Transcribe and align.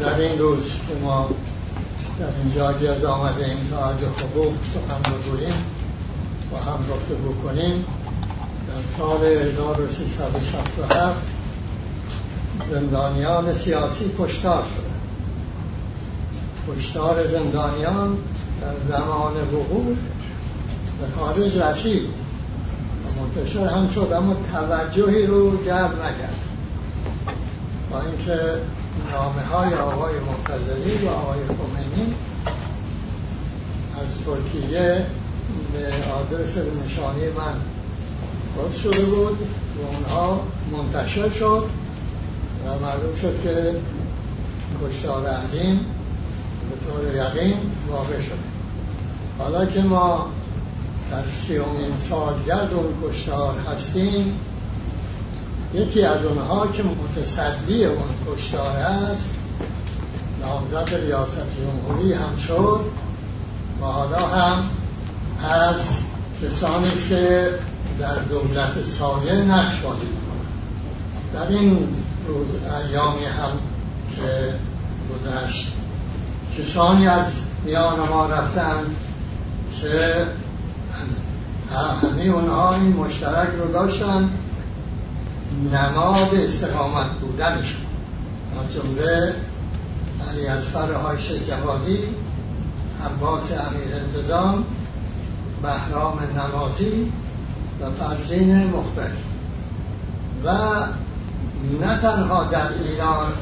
در 0.00 0.20
این 0.20 0.38
روز 0.38 0.64
که 0.64 0.94
ما 1.02 1.30
در 2.18 2.26
اینجا 2.42 2.72
گرد 2.72 3.04
آمده 3.04 3.44
این 3.44 3.70
تا 3.70 3.84
از 3.86 3.96
حقوق 3.96 4.52
سخن 4.74 5.02
بگوییم 5.12 5.64
و 6.52 6.56
هم 6.56 6.78
گفته 6.78 7.14
بکنیم 7.14 7.84
در 8.68 8.98
سال 8.98 9.24
1367 9.24 11.14
زندانیان 12.70 13.54
سیاسی 13.54 14.10
کشتار 14.18 14.64
شده 14.76 14.94
کشتار 16.68 17.28
زندانیان 17.28 18.16
در 18.60 18.96
زمان 18.96 19.32
وقوع 19.52 19.96
به 21.00 21.06
خارج 21.18 21.58
رسید. 21.58 22.08
منتشر 23.16 23.66
هم 23.66 23.88
شد 23.88 24.12
اما 24.16 24.36
توجهی 24.52 25.26
رو 25.26 25.64
جلب 25.64 25.92
نکرد. 25.92 26.38
با 27.90 28.00
اینکه 28.00 28.40
نامه 29.14 29.42
های 29.42 29.74
آقای 29.74 30.14
منتظری 30.14 31.06
و 31.06 31.08
آقای 31.08 31.38
خمینی 31.38 32.14
از 34.00 34.24
ترکیه 34.26 35.06
به 35.72 36.12
آدرس 36.12 36.56
نشانی 36.56 37.28
من 37.28 37.54
باز 38.56 38.76
شده 38.76 39.04
بود 39.04 39.38
و 39.76 39.96
اونها 39.96 40.40
منتشر 40.72 41.30
شد 41.30 41.64
و 42.66 42.68
معلوم 42.68 43.14
شد 43.22 43.42
که 43.42 43.74
کشتار 44.82 45.26
عظیم 45.26 45.80
به 46.70 46.76
طور 46.86 47.14
یقین 47.14 47.56
واقع 47.88 48.20
شد 48.20 48.38
حالا 49.38 49.66
که 49.66 49.80
ما 49.80 50.26
در 51.10 51.22
سیومین 51.46 51.92
سالگرد 52.10 52.72
اون 52.72 53.10
کشتار 53.10 53.54
هستیم 53.58 54.38
یکی 55.74 56.02
از 56.02 56.24
اونها 56.24 56.66
که 56.66 56.82
متصدی 56.82 57.84
اون 57.84 58.08
کشتار 58.26 58.76
است 58.76 59.24
نامزد 60.40 60.94
ریاست 60.94 61.36
جمهوری 61.58 62.12
هم 62.12 62.36
شد. 62.36 62.80
و 63.80 63.84
حالا 63.84 64.26
هم 64.26 64.64
از 65.44 65.76
کسانی 66.42 66.88
است 66.88 67.08
که 67.08 67.48
در 68.00 68.14
دولت 68.14 68.84
سایه 68.98 69.34
نقش 69.34 69.80
بازی 69.80 70.00
در 71.34 71.48
این 71.48 71.88
روز 72.28 72.46
ایامی 72.88 73.24
هم 73.24 73.50
که 74.16 74.54
گذشت 75.10 75.72
کسانی 76.58 77.08
از 77.08 77.26
میان 77.64 78.08
ما 78.08 78.26
رفتن 78.26 78.76
که 79.80 80.26
همه 81.74 82.22
اونها 82.22 82.74
این 82.74 82.92
مشترک 82.92 83.48
رو 83.58 83.72
داشتن. 83.72 84.28
نماد 85.72 86.34
استقامت 86.34 87.10
بودنشون 87.20 87.80
از 88.58 88.74
جمله 88.74 89.34
علی 90.30 90.46
اصفر 90.46 90.92
هایش 90.92 91.32
جوادی 91.48 91.98
عباس 93.04 93.42
امیر 93.42 93.94
انتظام 93.94 94.64
بهرام 95.62 96.18
نمازی 96.36 97.12
و 97.80 97.90
فرزین 97.90 98.66
مخبر. 98.66 99.10
و 100.44 100.50
نه 101.80 101.98
تنها 101.98 102.44
در 102.44 102.68
ایران 102.84 103.32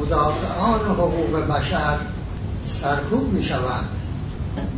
مدافعان 0.00 0.80
حقوق 0.80 1.36
بشر 1.36 1.96
سرکوب 2.80 3.32
می 3.32 3.44
شوند 3.44 3.88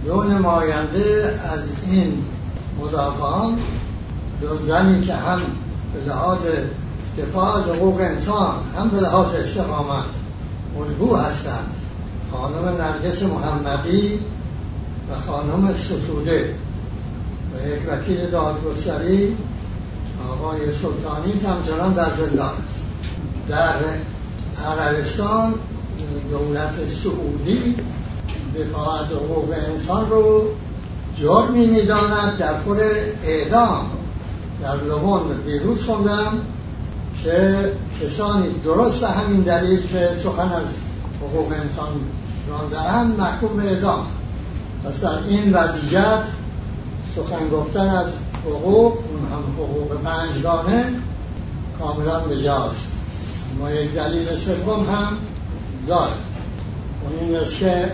دو 0.05 0.23
نماینده 0.25 1.41
از 1.53 1.61
این 1.87 2.25
مدافعان 2.81 3.59
دو 4.41 4.67
زنی 4.67 5.07
که 5.07 5.15
هم 5.15 5.41
به 5.95 6.11
لحاظ 6.11 6.39
دفاع 7.19 7.57
از 7.57 7.65
حقوق 7.65 8.01
انسان 8.01 8.55
هم 8.79 8.89
به 8.89 9.01
لحاظ 9.01 9.35
استقامت 9.35 10.05
الگو 10.79 11.17
هستند 11.17 11.67
خانم 12.33 12.77
نرگس 12.81 13.23
محمدی 13.23 14.19
و 15.11 15.31
خانم 15.31 15.75
ستوده 15.75 16.55
و 17.55 17.69
یک 17.69 17.81
وکیل 17.89 18.31
دادگستری 18.31 19.37
آقای 20.33 20.59
سلطانی 20.59 21.33
همچنان 21.33 21.93
در 21.93 22.11
زندان 22.17 22.55
در 23.49 23.75
عربستان 24.67 25.55
دولت 26.31 26.75
سعودی 27.03 27.75
دفاع 28.57 29.01
از 29.01 29.07
حقوق 29.07 29.55
انسان 29.69 30.11
رو 30.11 30.45
جرمی 31.17 31.67
می‌داند 31.67 32.39
در 32.39 32.59
خور 32.59 32.81
اعدام. 33.25 33.91
در 34.63 34.77
لبون 34.77 35.23
دیروز 35.47 35.85
خوندم 35.85 36.39
که 37.25 37.73
کسانی 38.03 38.49
درست 38.65 39.01
به 39.01 39.09
همین 39.09 39.41
دلیل 39.41 39.87
که 39.87 40.09
سخن 40.23 40.53
از 40.53 40.67
حقوق 41.21 41.53
انسان 41.53 41.89
راندهاند 42.49 43.19
محکوم 43.19 43.57
به 43.57 43.63
اعدام. 43.63 44.07
پس 44.85 45.01
در 45.01 45.19
این 45.29 45.53
وضعیت 45.53 46.23
سخن 47.17 47.49
گفتن 47.53 47.89
از 47.89 48.07
حقوق 48.47 48.93
اون 48.93 49.21
هم 49.33 49.65
حقوق 49.65 50.01
پنجگانه 50.03 50.85
کاملا 51.79 52.21
بجاست. 52.21 52.89
ما 53.59 53.71
یک 53.71 53.95
دلیل 53.95 54.37
سوم 54.37 54.85
هم 54.85 55.17
داریم. 55.87 56.15
اون 57.03 57.29
این 57.29 57.37
است 57.37 57.59
که 57.59 57.93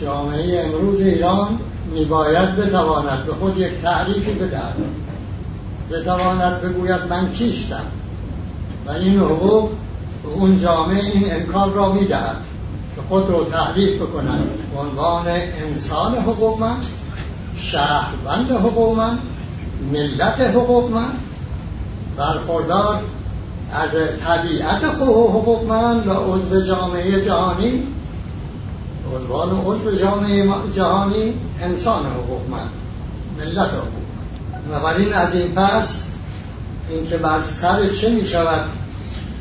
جامعه 0.00 0.64
امروز 0.64 1.00
ایران 1.00 1.58
میباید 1.94 2.56
بتواند 2.56 3.26
به 3.26 3.32
خود 3.32 3.58
یک 3.58 3.82
تعریفی 3.82 4.32
بدهد. 4.32 4.74
بتواند 5.90 6.60
بگوید 6.60 7.00
من 7.10 7.32
کیستم. 7.32 7.84
و 8.86 8.90
این 8.90 9.18
حقوق 9.18 9.70
به 10.22 10.28
اون 10.28 10.60
جامعه 10.60 11.04
این 11.04 11.34
امکان 11.34 11.74
را 11.74 11.92
می‌دهد 11.92 12.36
که 12.96 13.02
خود 13.08 13.30
رو 13.30 13.44
تعریف 13.44 14.02
بکند. 14.02 14.48
به 14.74 14.80
عنوان 14.80 15.26
انسان 15.66 16.14
من 16.60 16.76
شهروند 17.58 18.52
من 18.96 19.18
ملت 19.92 20.40
من 20.90 21.12
برخوردار 22.16 23.02
از 23.72 23.90
طبیعت 24.24 24.84
حقوق 24.84 25.64
من 25.64 26.08
و 26.08 26.12
عضو 26.12 26.66
جامعه 26.66 27.24
جهانی 27.24 27.82
عنوان 29.16 29.64
عضو 29.66 29.96
جامعه 29.96 30.48
جهانی 30.76 31.34
انسان 31.62 32.06
من 32.50 32.68
ملت 33.38 33.68
حقوق. 33.68 34.01
بنابراین 34.72 35.12
از 35.12 35.34
این 35.34 35.52
پس 35.54 36.02
اینکه 36.88 37.16
بر 37.16 37.42
سر 37.42 37.88
چه 37.88 38.10
می 38.10 38.26
شود 38.26 38.64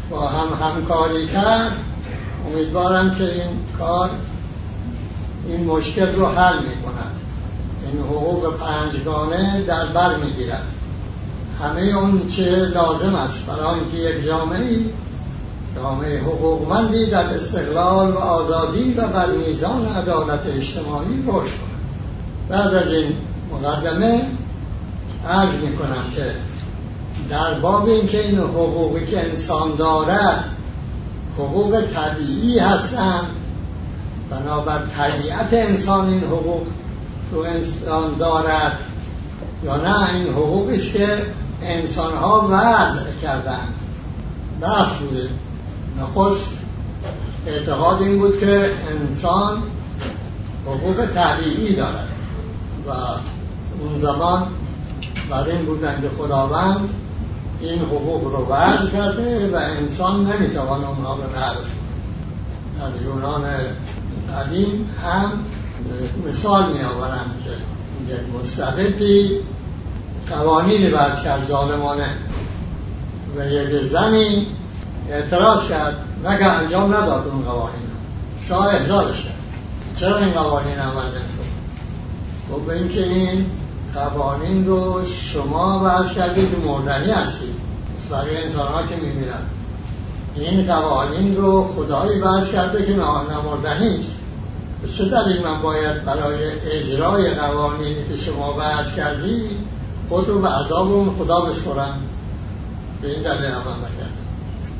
با 0.09 0.27
هم 0.27 0.65
همکاری 0.65 1.27
کرد 1.27 1.71
امیدوارم 2.51 3.15
که 3.15 3.23
این 3.23 3.59
کار 3.77 4.09
این 5.47 5.63
مشکل 5.63 6.15
رو 6.15 6.25
حل 6.25 6.57
می 6.57 6.81
کند 6.83 7.11
این 7.91 8.01
حقوق 8.01 8.57
پنجگانه 8.57 9.63
در 9.67 9.85
بر 9.85 10.15
می 10.15 10.31
گیرد 10.31 10.63
همه 11.61 11.81
اون 11.81 12.29
چه 12.29 12.55
لازم 12.55 13.15
است. 13.15 13.45
برای 13.45 13.79
اینکه 13.79 13.97
یک 13.97 14.25
جامعه 14.25 14.77
جامعه 15.75 16.19
حقوقمندی 16.19 17.05
در 17.05 17.23
استقلال 17.23 18.11
و 18.11 18.17
آزادی 18.17 18.93
و 18.93 19.07
بر 19.07 19.27
میزان 19.31 19.85
عدالت 19.85 20.45
اجتماعی 20.45 21.23
رشد 21.27 21.57
کند. 21.57 21.79
بعد 22.49 22.73
از 22.73 22.91
این 22.91 23.15
مقدمه 23.51 24.21
عرض 25.29 25.53
می 25.53 25.77
کنم 25.77 26.03
که 26.15 26.25
در 27.29 27.53
باب 27.53 27.87
اینکه 27.89 28.27
این 28.27 28.37
حقوقی 28.37 29.05
که 29.05 29.19
انسان 29.19 29.75
دارد 29.75 30.43
حقوق 31.37 31.81
طبیعی 31.81 32.59
هستند. 32.59 33.27
بنابر 34.29 34.79
طبیعت 34.97 35.53
انسان 35.53 36.09
این 36.09 36.23
حقوق 36.23 36.61
رو 37.31 37.39
انسان 37.39 38.15
دارد 38.19 38.77
یا 39.63 39.77
نه 39.77 40.13
این 40.13 40.27
حقوقی 40.27 40.75
است 40.75 40.93
که 40.93 41.07
انسان 41.63 42.13
ها 42.13 42.47
وضع 42.51 43.11
کردند. 43.21 43.73
بحث 44.61 44.97
بوده. 44.97 45.29
نخست 45.99 46.47
اعتقاد 47.47 48.01
این 48.01 48.19
بود 48.19 48.40
که 48.40 48.72
انسان 48.91 49.63
حقوق 50.66 51.05
طبیعی 51.16 51.75
دارد 51.75 52.07
و 52.87 52.91
اون 53.81 54.01
زمان 54.01 54.47
بعد 55.31 55.49
این 55.49 55.66
که 56.01 56.09
خداوند 56.17 56.89
این 57.61 57.79
حقوق 57.79 58.23
رو 58.23 58.45
وضع 58.45 58.91
کرده 58.91 59.49
و 59.53 59.55
انسان 59.55 60.25
نمی‌توان 60.25 60.83
اونها 60.83 61.16
رو 61.16 61.22
نرس 61.22 61.67
در 62.79 63.03
یونان 63.03 63.43
قدیم 64.37 64.89
هم 65.03 65.31
مثال 66.29 66.63
می 66.73 66.83
آورند 66.83 67.43
که 67.45 67.51
یک 68.13 68.43
مستقدی 68.43 69.39
قوانینی 70.29 70.89
بس 70.89 71.23
کرد 71.23 71.47
ظالمانه. 71.47 72.09
و 73.37 73.45
یک 73.45 73.91
زنی 73.91 74.47
اعتراض 75.09 75.67
کرد 75.69 75.95
نگه 76.25 76.45
انجام 76.45 76.95
نداد 76.95 77.27
اون 77.27 77.41
قوانین 77.41 77.81
شاه 78.47 78.66
احضارش 78.66 79.23
کرد. 79.23 79.35
چرا 79.99 80.17
این 80.17 80.34
قوانین 80.34 80.79
عمل 80.79 81.07
نشد 81.07 81.51
خب 82.51 82.61
به 82.61 82.73
اینکه 82.73 83.03
این 83.03 83.45
قوانین 83.96 84.67
رو 84.67 85.05
شما 85.05 85.82
وضع 85.84 86.14
کردید 86.14 86.52
که 86.52 86.58
مردنی 86.58 87.11
هستید. 87.11 87.61
بقیه 88.11 88.40
انسان 88.40 88.67
ها 88.67 88.84
که 88.84 88.96
میمیرن. 88.96 89.43
این 90.35 90.67
قوانین 90.67 91.35
رو 91.35 91.73
خدایی 91.76 92.20
وضع 92.20 92.52
کرده 92.52 92.85
که 92.85 92.93
نمردنی 92.93 93.99
است 93.99 94.11
به 94.82 94.88
چه 94.88 95.05
دلیل 95.05 95.43
من 95.43 95.61
باید 95.61 96.05
برای 96.05 96.40
اجرای 96.72 97.29
قوانینی 97.34 98.03
که 98.09 98.17
شما 98.26 98.55
وضع 98.59 98.96
کردی 98.96 99.41
خود 100.09 100.29
رو 100.29 100.40
به 100.40 100.47
عذاب 100.47 100.91
اون 100.91 101.16
خدا 101.20 101.41
بسپرم 101.41 101.99
به 103.02 103.08
این 103.08 103.22
دلیل 103.22 103.46
عمل 103.46 103.78
نکرد 103.78 104.14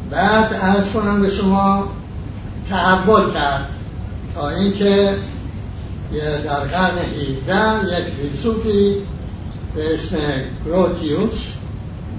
بعد 0.10 0.54
ارز 0.62 0.90
کنم 0.94 1.22
به 1.22 1.30
شما 1.30 1.84
تحول 2.69 3.34
کرد 3.34 3.69
تا 4.36 4.50
اینکه 4.50 5.18
در 6.19 6.60
قرن 6.60 6.98
17 6.98 8.00
یک 8.00 8.06
فیلسوفی 8.06 8.96
به 9.75 9.94
اسم 9.94 10.16
گروتیوس. 10.66 11.48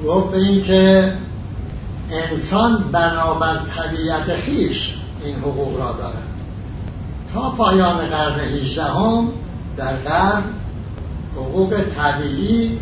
گفت 0.06 0.30
به 0.30 0.36
اینکه 0.36 1.12
انسان 2.10 2.84
بنابر 2.92 3.56
طبیعت 3.76 4.36
خیش 4.36 4.94
این 5.24 5.36
حقوق 5.36 5.80
را 5.80 5.92
دارد. 5.92 6.28
تا 7.34 7.50
پایان 7.50 7.96
قرن 7.96 8.40
18 8.40 8.82
هم 8.82 9.28
در 9.76 9.92
قرن 9.92 10.42
حقوق 11.36 11.80
طبیعی 11.96 12.78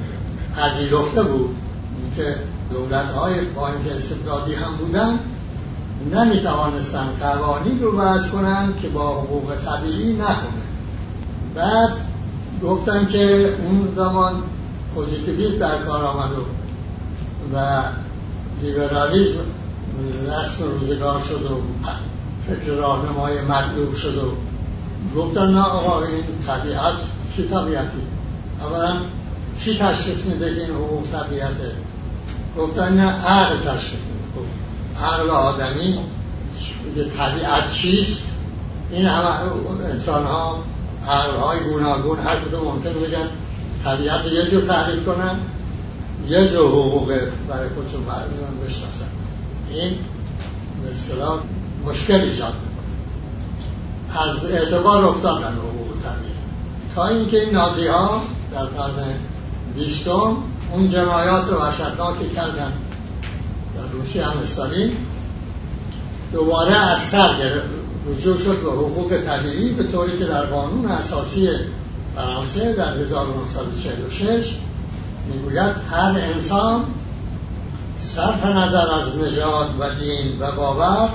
پذیرفته 0.57 1.23
بود. 1.23 1.57
اینکه 2.03 2.37
دولت 2.71 3.07
های 3.07 3.35
با 3.45 3.69
اینکه 3.69 3.97
استبدادی 3.97 4.55
هم 4.55 4.77
بودن 4.77 5.19
نمی 6.13 6.41
توانستن 6.41 7.09
قوانین 7.21 7.83
رو 7.83 7.99
وضع 7.99 8.29
کنن 8.29 8.75
که 8.83 8.89
با 8.89 9.09
حقوق 9.09 9.55
طبیعی 9.65 10.13
نخونه. 10.13 10.70
بعد 11.55 11.91
گفتن 12.63 13.07
که 13.07 13.55
اون 13.65 13.93
زمان 13.97 14.43
پوزیتیویسم 14.95 15.59
در 15.59 15.79
کار 15.79 16.05
آمد 16.05 16.31
و 17.55 17.83
لیبرالیزم 18.63 19.45
رسم 20.27 20.65
روزگار 20.81 21.23
شد 21.29 21.51
و 21.51 21.61
فکر 22.47 22.73
راهنمای 22.73 23.41
مطلوب 23.41 23.95
شد 23.95 24.19
و 24.19 24.33
گفتن 25.21 25.55
نه 25.55 25.63
آقا 25.63 26.05
این 26.05 26.25
طبیعت 26.47 26.95
چی 27.37 27.49
طبیعتی؟ 27.49 27.99
اولا 28.61 28.93
چی 29.65 29.79
تشخیص 29.79 30.25
میده 30.25 30.55
که 30.55 30.61
این 30.61 30.71
حقوق 30.71 31.03
طبیعته؟ 31.13 31.73
گفتن 32.59 32.97
نه 32.97 33.11
عقل 33.11 33.57
تشخیص 33.57 34.01
میده. 34.01 34.49
عقل 35.05 35.31
آدمی 35.31 35.99
طبیعت 37.19 37.73
چیست؟ 37.73 38.23
این 38.91 39.07
همه 39.07 39.31
انسان 39.85 40.25
ها 40.25 40.63
عقل 41.09 41.37
های 41.37 41.61
گوناگون 41.61 42.19
هر 42.19 42.37
کدوم 42.37 42.65
ممکن 42.65 42.91
بگن 42.93 43.29
طبیعت 43.85 44.27
یه 44.27 44.51
جور 44.51 44.65
تعریف 44.65 45.05
کنن 45.05 45.39
یه 46.29 46.49
جور 46.49 46.69
حقوق 46.69 47.07
برای 47.49 47.69
خودشون 47.69 48.05
بشناسن. 48.67 49.11
این 49.71 49.91
به 50.83 50.95
اصطلاح 50.97 51.39
مشکل 51.87 52.21
ایجاد 52.21 52.55
می‌کنه. 52.55 54.21
از 54.23 54.45
اعتبار 54.45 55.05
افتادن 55.05 55.53
حقوق 55.53 55.89
طبیعی. 56.03 56.35
تا 56.95 57.07
اینکه 57.07 57.41
این 57.41 57.51
نازی 57.51 57.87
ها 57.87 58.23
در 58.53 58.65
قرن 58.65 59.05
بیستم 59.77 60.37
اون 60.73 60.91
جنایات 60.91 61.49
رو 61.49 61.57
وحشتناکی 61.57 62.29
کردن. 62.29 62.73
در 63.77 63.93
روسیه 63.93 64.27
هم 64.27 64.39
استالین 64.45 64.97
دوباره 66.33 66.73
از 66.73 67.03
سر 67.03 67.35
رجوع 68.07 68.39
شد 68.39 68.63
به 68.63 68.71
حقوق 68.71 69.19
طبیعی 69.27 69.73
به 69.73 69.85
طوری 69.85 70.19
که 70.19 70.25
در 70.25 70.43
قانون 70.43 70.91
اساسی 70.91 71.49
فرانسه 72.17 72.73
در 72.73 72.97
1946 72.97 74.55
می‌گوید 75.35 75.75
هر 75.91 76.17
انسان 76.35 76.85
صرف 78.01 78.47
نظر 78.47 78.95
از 78.95 79.17
نژاد 79.17 79.71
و 79.81 79.85
دین 80.01 80.41
و 80.41 80.53
باور 80.53 81.09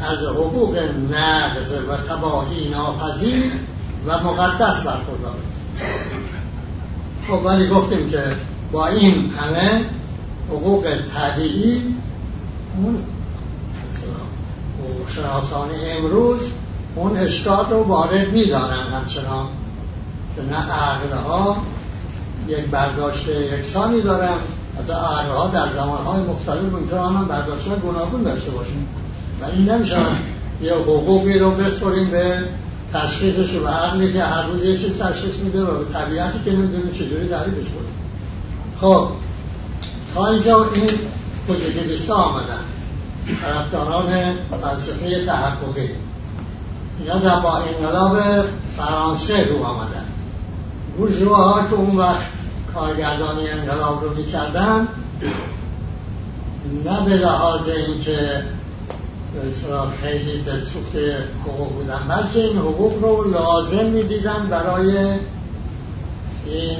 از 0.00 0.18
حقوق 0.18 0.78
نقض 1.12 1.72
و 1.72 1.96
تباهی 1.96 2.68
ناپذیر 2.68 3.52
و 4.06 4.18
مقدس 4.18 4.82
برخوردار 4.82 5.34
است. 5.50 5.84
خب 7.28 7.44
ولی 7.46 7.68
گفتیم 7.68 8.10
که 8.10 8.22
با 8.72 8.86
این 8.86 9.30
همه 9.30 9.84
حقوق 10.50 10.86
طبیعی 11.14 11.82
اون 12.76 12.98
شناسان 15.14 15.68
امروز 15.98 16.40
اون 16.94 17.16
اشکال 17.16 17.66
رو 17.70 17.82
وارد 17.82 18.32
می‌دانن 18.32 18.82
همچنان. 18.94 19.46
که 20.36 20.42
نه 20.42 21.16
ها 21.16 21.56
یک 22.48 22.64
برداشت 22.64 23.28
یکسانی 23.28 24.00
دارن. 24.00 24.38
حتی 24.78 24.92
ها 24.92 25.46
در 25.46 25.72
زمانهای 25.72 26.22
مختلف 26.22 26.80
می‌تونن 26.80 27.02
هم 27.02 27.24
برداشت 27.24 27.64
گناهون 27.64 28.22
داشته 28.22 28.50
باشیم 28.50 28.88
و 29.40 29.44
این 29.44 29.70
نمیشه 29.70 29.96
یه 30.62 30.74
حقوقی 30.74 31.38
رو 31.38 31.50
بسپریم 31.50 32.10
به 32.10 32.38
تشخیصش 32.92 33.54
و 33.54 33.68
عقلی 33.68 34.12
که 34.12 34.24
هر 34.24 34.46
روز 34.46 34.64
یه 34.64 34.78
چیز 34.78 34.98
تشخیص 34.98 35.34
میده 35.44 35.62
و 35.62 35.78
به 35.78 35.92
طبیعتی 35.92 36.38
که 36.44 36.52
نمی‌دونیم 36.52 36.90
چجوری 36.90 37.28
تعریفش 37.28 37.56
کنیم 37.56 37.92
خب 38.80 39.08
تا 40.14 40.26
اینجا 40.28 40.66
این 40.74 40.90
پوزیتیویست 41.46 42.10
آمدن. 42.10 42.60
طرفداران 43.42 44.34
فلسفه 44.62 45.26
تحققی. 45.26 45.88
اینا 46.98 47.18
در 47.18 47.40
با 47.40 47.56
انقلاب 47.56 48.18
فرانسه 48.76 49.48
رو 49.48 49.64
آمدن. 49.64 50.06
بورژواها 50.96 51.68
که 51.68 51.74
اون 51.74 51.96
وقت 51.96 52.32
کارگردانی 52.74 53.48
انقلاب 53.48 54.04
رو 54.04 54.14
می‌کردن 54.14 54.88
نه 56.84 57.00
به 57.04 57.16
لحاظ 57.16 57.68
اینکه 57.68 58.42
خیلی 60.02 60.42
دلسوخت 60.42 60.96
حقوق 61.44 61.72
بودن 61.72 62.00
بلکه 62.08 62.48
این 62.48 62.58
حقوق 62.58 63.04
رو 63.04 63.30
لازم 63.30 63.86
می‌دیدن 63.86 64.46
برای 64.50 64.96
این 66.46 66.78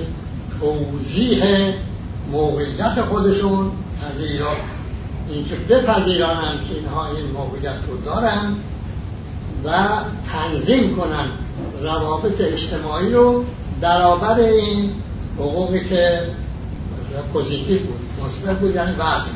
توضیح 0.61 1.45
موقعیت 2.33 3.01
خودشون 3.09 3.71
از 4.11 4.21
ایران. 4.21 4.57
اینکه 5.31 5.55
بپذیرانند 5.55 6.65
که 6.69 6.75
اینها 6.75 7.07
این 7.07 7.31
موقعیت 7.31 7.75
رو 7.89 8.01
دارن 8.05 8.57
و 9.65 9.71
تنظیم 10.33 10.97
کنن 10.97 11.27
روابط 11.83 12.41
اجتماعی 12.41 13.13
رو 13.13 13.45
برابر 13.81 14.41
این 14.41 14.91
حقوقی 15.39 15.89
که 15.89 16.21
positive 17.33 17.79
بود. 17.79 18.01
مثبت 18.27 18.59
بود 18.59 18.75
یعنی 18.75 18.93
وضع 18.93 19.31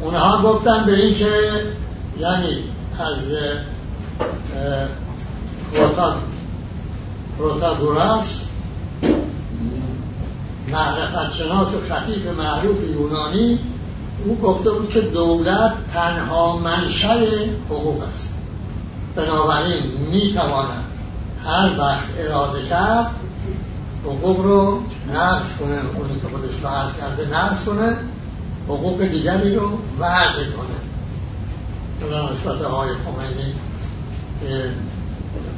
اونها 0.00 0.42
گفتن 0.42 0.84
به 0.86 0.94
این 0.94 1.14
که 1.14 1.30
یعنی 2.20 2.64
از 2.98 3.36
پروتاگوراس 7.38 8.40
معرفت 10.72 11.36
شناس 11.36 11.68
و 11.68 11.94
خطیب 11.94 12.28
معروف 12.28 12.76
یونانی 12.90 13.58
او 14.24 14.40
گفته 14.42 14.70
بود 14.70 14.90
که 14.90 15.00
دولت 15.00 15.72
تنها 15.92 16.56
منشأ 16.56 17.14
حقوق 17.70 18.02
است. 18.02 18.28
بنابراین 19.16 19.82
می‌تواند 20.10 20.84
هر 21.44 21.70
وقت 21.78 22.06
اراده 22.18 22.62
کرد 22.68 23.10
حقوق 24.04 24.40
رو 24.40 24.82
نقص 25.14 25.56
کنه 25.60 25.78
اونی 25.94 26.20
که 26.20 26.26
خودش 26.32 26.54
وضع 26.62 27.00
کرده 27.00 27.38
نقص 27.38 27.64
کنه 27.64 27.96
حقوق 28.68 29.02
دیگری 29.02 29.54
رو 29.54 29.78
وضع 29.98 30.44
کنه. 30.44 30.84
در 32.10 32.32
نسبت 32.32 32.62
های 32.62 32.88
خمینی 32.90 33.54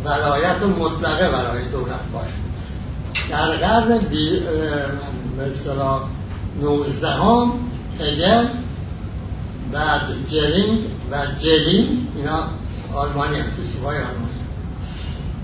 ولایت 0.04 0.62
مطلقه 0.62 1.28
برای 1.28 1.64
دولت 1.64 2.00
باشه. 2.12 2.26
در 3.30 3.56
قرن 3.56 3.98
بی... 3.98 4.42
مثلا 5.38 6.00
نوزدهم 6.60 7.52
هگل 8.00 8.46
بعد 9.72 10.02
جرینگ 10.30 10.78
و 11.10 11.16
جلین 11.38 12.06
اینا 12.16 12.44
آلمانی 12.94 13.38
هم 13.38 13.46
فیلسوفای 13.56 13.96
آلمانی 13.96 14.36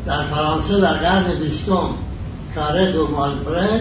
در 0.06 0.25
فرانسه 0.25 0.80
در 0.80 0.94
قرن 0.94 1.35
بیستم 1.35 1.88
کاره 2.54 2.92
دو 2.92 3.09
مالبرک 3.09 3.80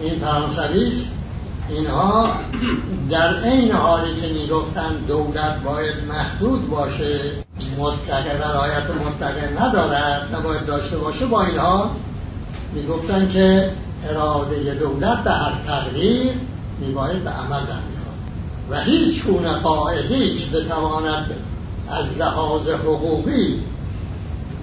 این 0.00 0.18
فرانسوی 0.18 0.92
اینها 1.68 2.28
در 3.10 3.44
این 3.44 3.72
حالی 3.72 4.14
که 4.20 4.28
می‌گفتن 4.28 4.94
دولت 5.08 5.62
باید 5.64 5.94
محدود 6.08 6.70
باشه 6.70 7.20
مطلقه 7.78 8.48
ولایت 8.48 8.90
مطلقه 9.06 9.62
ندارد 9.62 10.34
نباید 10.34 10.66
داشته 10.66 10.96
باشه 10.96 11.26
با 11.26 11.44
اینها 11.44 11.90
می‌گفتن 12.72 13.28
که 13.28 13.70
اراده 14.08 14.74
دولت 14.74 15.24
به 15.24 15.30
هر 15.30 15.52
تقدیر 15.66 16.32
میباید 16.80 17.24
به 17.24 17.30
عمل 17.30 17.60
در 17.60 17.98
و 18.70 18.80
هیچ 18.80 19.24
گونه 19.24 19.52
قاعدی 19.52 20.38
که 20.38 20.46
بتواند 20.46 21.30
از 21.90 22.16
لحاظ 22.18 22.68
حقوقی 22.68 23.60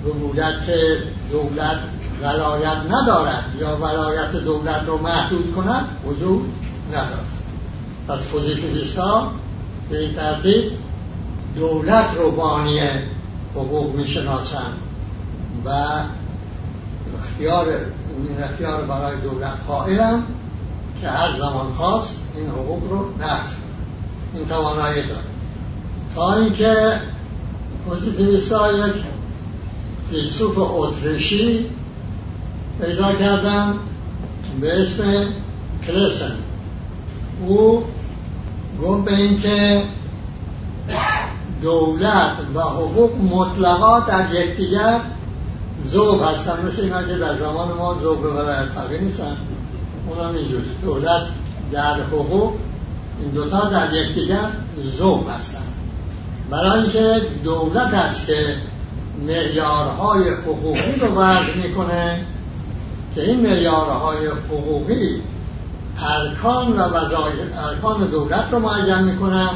بگوید 0.06 0.64
که 0.66 0.98
دولت 1.32 1.78
ولایت 2.22 2.78
ندارد 2.90 3.44
یا 3.60 3.78
ولایت 3.78 4.32
دولت 4.32 4.82
رو 4.88 4.98
محدود 4.98 5.54
کند 5.56 5.86
وجود 6.06 6.54
ندارد. 6.90 7.26
پس 8.08 8.24
پوزیتیویستا 8.24 9.32
به 9.90 10.00
این 10.00 10.14
ترتیب 10.14 10.72
دولت 11.56 12.06
رو 12.18 12.32
بانی 12.32 12.80
حقوق 13.56 13.96
می‌شناسند 13.96 14.78
و 15.66 15.70
اختیار 17.20 17.66
این 18.28 18.44
اختیار 18.44 18.82
برای 18.82 19.16
دولت 19.16 19.54
قائلم 19.68 20.24
که 21.02 21.10
هر 21.10 21.38
زمان 21.38 21.74
خواست 21.74 22.20
این 22.36 22.50
حقوق 22.50 22.92
رو 22.92 23.06
نقض 23.20 23.52
این 24.34 24.48
توانایی 24.48 25.02
داره. 25.02 25.22
تا 26.16 26.36
اینکه 26.36 27.00
پوزیتیویستا 27.86 28.72
یک 28.72 28.94
فیلسوف 30.12 30.58
اتریشی 30.58 31.66
پیدا 32.82 33.14
کردم 33.14 33.80
به 34.62 34.82
اسم 34.82 35.04
کلسن 35.88 36.32
او 37.48 37.84
گفت 38.84 39.06
به 39.06 39.16
اینکه 39.16 39.84
دولت 41.62 42.32
و 42.56 42.62
حقوق 42.62 43.12
مطلقا 43.22 44.00
در 44.00 44.34
یکدیگر 44.34 45.00
ذوب 45.92 46.22
هستن. 46.24 46.68
مثل 46.68 46.82
اینا 46.82 47.02
در 47.02 47.38
زمان 47.38 47.68
ما 47.78 47.96
ذوب 48.02 48.24
ولایت 48.24 48.66
فقیه 48.66 49.02
نیستن. 49.02 49.38
اونم 50.08 50.36
اینجوری 50.36 50.70
دولت 50.82 51.22
در 51.72 51.94
حقوق 51.94 52.54
این 53.20 53.30
دوتا 53.30 53.70
در 53.70 53.94
یکدیگر 53.94 54.48
ذوب 54.98 55.30
هستن. 55.38 55.62
برای 56.50 56.82
اینکه 56.82 57.22
دولت 57.44 57.94
است 57.94 58.28
که 58.28 58.56
معیارهای 59.28 60.30
حقوقی 60.30 61.00
رو 61.02 61.08
وضع 61.08 61.58
می‌کنه 61.64 62.26
که 63.16 63.22
این 63.22 63.40
معیارهای 63.40 64.28
حقوقی 64.28 65.22
ارکان 66.00 66.72
و 66.72 66.82
وظایف 66.82 67.36
ارکان 67.68 68.08
دولت 68.08 68.46
رو 68.52 68.60
معین 68.60 69.00
می‌کنن 69.00 69.50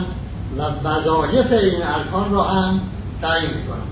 و 0.58 0.88
وظایف 0.90 1.52
این 1.52 1.84
ارکان 1.84 2.32
رو 2.32 2.42
هم 2.42 2.82
تعیین 3.22 3.50
می‌کنن. 3.50 3.90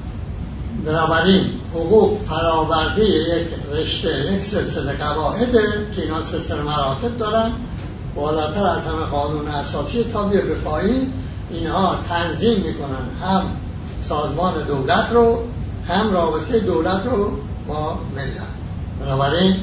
بنابراین 0.85 1.56
حقوق 1.73 2.17
فراورده 2.29 3.05
یک 3.05 3.47
رشته 3.71 4.33
یک 4.33 4.41
سلسله 4.41 4.93
قواعد 4.93 5.51
که 5.95 6.01
اینا 6.01 6.23
سلسله 6.23 6.61
مراتب 6.61 7.17
دارن. 7.17 7.51
بالاتر 8.15 8.65
از 8.65 8.85
همه 8.85 9.05
قانون 9.11 9.47
اساسی 9.47 10.03
تا 10.03 10.23
به 10.23 10.39
پایین 10.39 11.13
اینها 11.51 11.95
تنظیم 12.09 12.61
می‌کنن 12.61 13.27
هم 13.27 13.43
سازمان 14.09 14.53
دولت 14.67 15.09
رو 15.11 15.43
هم 15.87 16.13
رابطه 16.13 16.59
دولت 16.59 17.01
رو 17.05 17.31
با 17.67 17.99
ملت. 18.15 18.47
بنابراین 19.05 19.55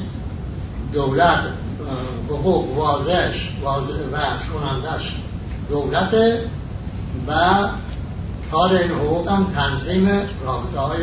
دولت 0.92 1.44
حقوق 2.28 2.78
واضحش 2.78 3.50
واضح 3.62 3.94
کنندش 4.52 5.14
دولت 5.68 6.14
و 7.28 7.32
کار 8.50 8.72
این 8.72 8.90
حقوق 8.90 9.28
هم 9.28 9.46
تنظیم 9.56 10.08
رابطه 10.44 10.80
های 10.80 11.00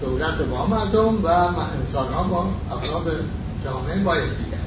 دولت 0.00 0.42
با 0.50 0.66
مردم 0.66 1.22
و 1.22 1.28
انسان 1.28 2.12
ها 2.12 2.22
با 2.22 2.46
افراد 2.72 3.12
جامعه 3.64 3.98
باید 3.98 4.22
دیگر 4.22 4.58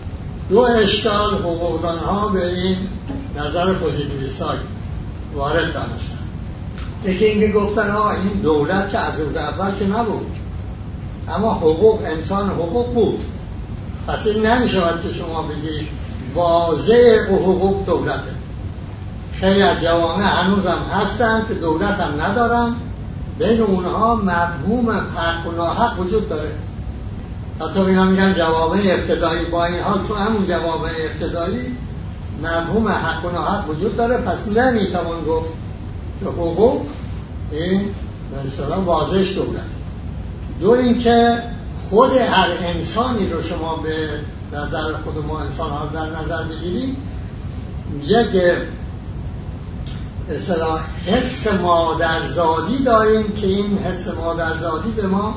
دو 0.50 0.60
اشکال 0.60 1.34
حقوقدان 1.34 2.00
ها 2.00 2.28
به 2.28 2.48
این 2.48 2.78
نظر 3.38 3.74
پوزیتیویست 3.74 4.44
وارد 5.36 5.74
دانستن. 5.74 6.18
یکی 7.06 7.26
اینکه 7.26 7.60
گفتن 7.60 7.92
آقا 7.92 8.12
این 8.12 8.42
دولت 8.44 8.92
که 8.92 9.00
از 9.00 9.20
روز 9.20 9.36
اول 9.36 9.72
که 9.80 9.86
نبود 9.86 10.26
اما 11.30 11.54
حقوق 11.54 12.02
انسان 12.06 12.50
حقوق 12.50 12.94
بود. 12.94 13.20
پس 14.08 14.28
این 14.28 14.46
نمی‌شود 14.46 15.04
که 15.04 15.14
شما 15.14 15.42
بگید 15.42 15.88
واضح 16.36 17.26
حقوق 17.30 17.86
دولته. 17.86 18.38
خیلی 19.34 19.62
از 19.62 19.82
جوامع 19.82 20.24
هنوزم 20.24 20.80
هستن 20.92 21.46
که 21.48 21.54
دولت 21.54 22.00
هم 22.00 22.22
ندارن. 22.22 22.76
بین 23.40 23.62
اونها 23.62 24.16
مفهوم 24.16 24.90
حق 24.90 25.48
و 25.48 25.52
ناحق 25.52 26.00
وجود 26.00 26.30
داره. 26.30 26.52
حتی 27.62 27.80
اینا 27.80 28.06
میگن 28.06 28.34
جوامع 28.34 28.82
ابتدایی. 28.86 29.46
با 29.46 29.66
این 29.66 29.80
حال 29.80 30.00
تو 30.08 30.16
همون 30.16 30.48
جوامع 30.48 30.90
ابتدایی 31.12 31.78
مفهوم 32.44 32.88
حق 32.88 33.26
و 33.26 33.30
ناحق 33.30 33.70
وجود 33.70 33.98
داره. 33.98 34.18
پس 34.18 34.48
نمی‌توان 34.48 35.26
گفت 35.28 35.50
که 36.20 36.26
حقوق 36.26 36.86
این 37.52 37.82
به 38.70 38.76
واضحش 38.76 39.34
دولت 39.34 39.62
دو 40.60 40.72
اینکه 40.72 41.44
خود 41.90 42.12
هر 42.12 42.48
انسانی 42.62 43.30
رو 43.30 43.44
شما 43.44 43.76
به 43.76 43.96
نظر 44.54 44.94
خود 45.04 45.26
ما 45.28 45.40
انسان 45.40 45.70
ها 45.70 45.86
در 45.86 46.06
نظر 46.06 46.44
بگیرید 46.44 46.96
یک 48.04 48.42
اصلا 50.30 50.80
حس 51.06 51.48
مادرزادی 51.48 52.84
داریم 52.84 53.32
که 53.32 53.48
این 53.48 53.78
حس 53.78 54.08
مادرزادی 54.08 54.92
به 54.92 55.08
ما 55.08 55.36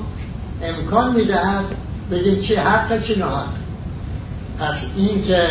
امکان 0.63 1.13
می‌دهد 1.13 1.65
بگیم 2.11 2.41
چی 2.41 2.55
حق 2.55 3.03
چی 3.03 3.15
حق 3.15 3.47
پس 4.59 4.87
این 4.97 5.23
که 5.23 5.47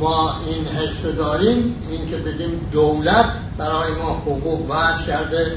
ما 0.00 0.34
این 0.46 0.66
حس 0.66 1.06
داریم 1.06 1.74
این 1.90 2.10
که 2.10 2.16
بگیم 2.16 2.68
دولت 2.72 3.26
برای 3.58 3.92
ما 4.02 4.12
حقوق 4.12 4.70
وضع 4.70 5.06
کرده 5.06 5.52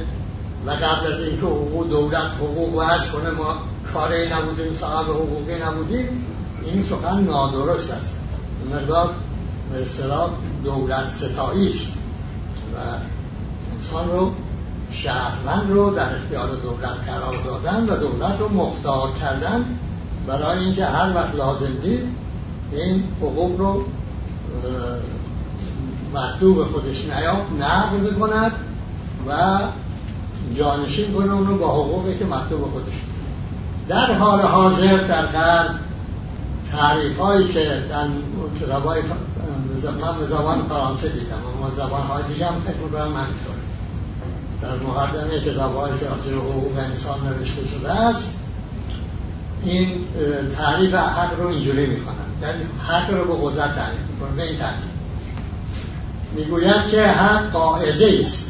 و 0.66 0.72
قبل 0.72 1.14
از 1.14 1.22
اینکه 1.22 1.46
حقوق 1.46 1.90
دولت 1.90 2.32
حقوق 2.40 2.76
وضع 2.76 3.10
کنه 3.10 3.30
ما 3.30 3.56
کاری 3.94 4.30
نبودیم 4.30 4.78
صاحب 4.80 5.06
حقوقی 5.06 5.56
نبودیم 5.66 6.26
این 6.66 6.86
سخن 6.90 7.24
نادرست 7.24 7.92
است. 7.92 8.14
مقدار 8.72 9.10
به 9.74 9.86
دولت 10.64 11.10
ستایی 11.10 11.74
و 12.76 12.78
انسان 13.76 14.12
رو 14.12 14.32
شهروند 14.92 15.72
رو 15.72 15.90
در 15.90 16.16
اختیار 16.16 16.48
دولت 16.48 16.96
قرار 17.08 17.36
دادن 17.46 17.84
و 17.84 17.98
دولت 17.98 18.40
رو 18.40 18.50
مختار 18.50 19.10
کردن 19.22 19.66
برای 20.28 20.60
اینکه 20.60 20.86
هر 20.86 21.16
وقت 21.16 21.36
لازم 21.36 21.74
دید 21.82 22.04
این 22.72 23.04
حقوق 23.22 23.60
رو 23.60 23.86
مطلوب 26.14 26.64
خودش 26.64 27.06
نقض 27.60 28.14
کند 28.20 28.52
و 29.30 29.60
جانشین 30.58 31.14
کنه 31.14 31.34
اونو 31.34 31.58
با 31.58 31.72
حقوقی 31.72 32.18
که 32.18 32.26
مطلوب 32.26 32.62
خودش. 32.62 32.94
در 33.88 34.14
حال 34.14 34.42
حاضر 34.42 34.98
در 34.98 35.26
قرن 35.26 35.80
تعریف 36.72 37.18
که 37.54 37.84
در 37.90 38.06
کتاب 38.62 38.86
های 38.86 39.02
من 39.92 40.28
زبان 40.30 40.66
فرانسه 40.70 41.10
دیدم 41.10 41.36
اما 41.56 41.72
زبان 41.78 42.02
های 42.02 42.24
دیگه 42.34 42.48
هم 42.48 42.62
فکر 42.62 42.78
می‌کنم 42.78 43.02
همینطور 43.02 43.56
در 44.62 44.76
مقدمه 44.76 45.40
کتاب 45.40 45.76
هایی 45.76 46.00
که 46.00 46.06
حقوق 46.30 46.78
انسان 46.78 47.28
نوشته 47.28 47.62
شده 47.68 47.92
است 47.92 48.28
این 49.64 50.06
تعریف 50.58 50.96
حق 50.96 51.40
رو 51.40 51.48
اینجوری 51.48 51.86
می‌کنن. 51.86 52.16
در 52.42 52.54
حق 52.88 53.14
رو 53.14 53.36
به 53.36 53.50
قدرت 53.50 53.76
تعریف 53.76 54.00
می‌کنن 54.10 54.36
به 54.36 54.44
این 54.44 54.58
تعریف. 54.58 54.84
می‌گوید 56.36 56.88
که 56.92 57.08
حق 57.08 57.52
قاعده 57.52 58.20
است 58.24 58.46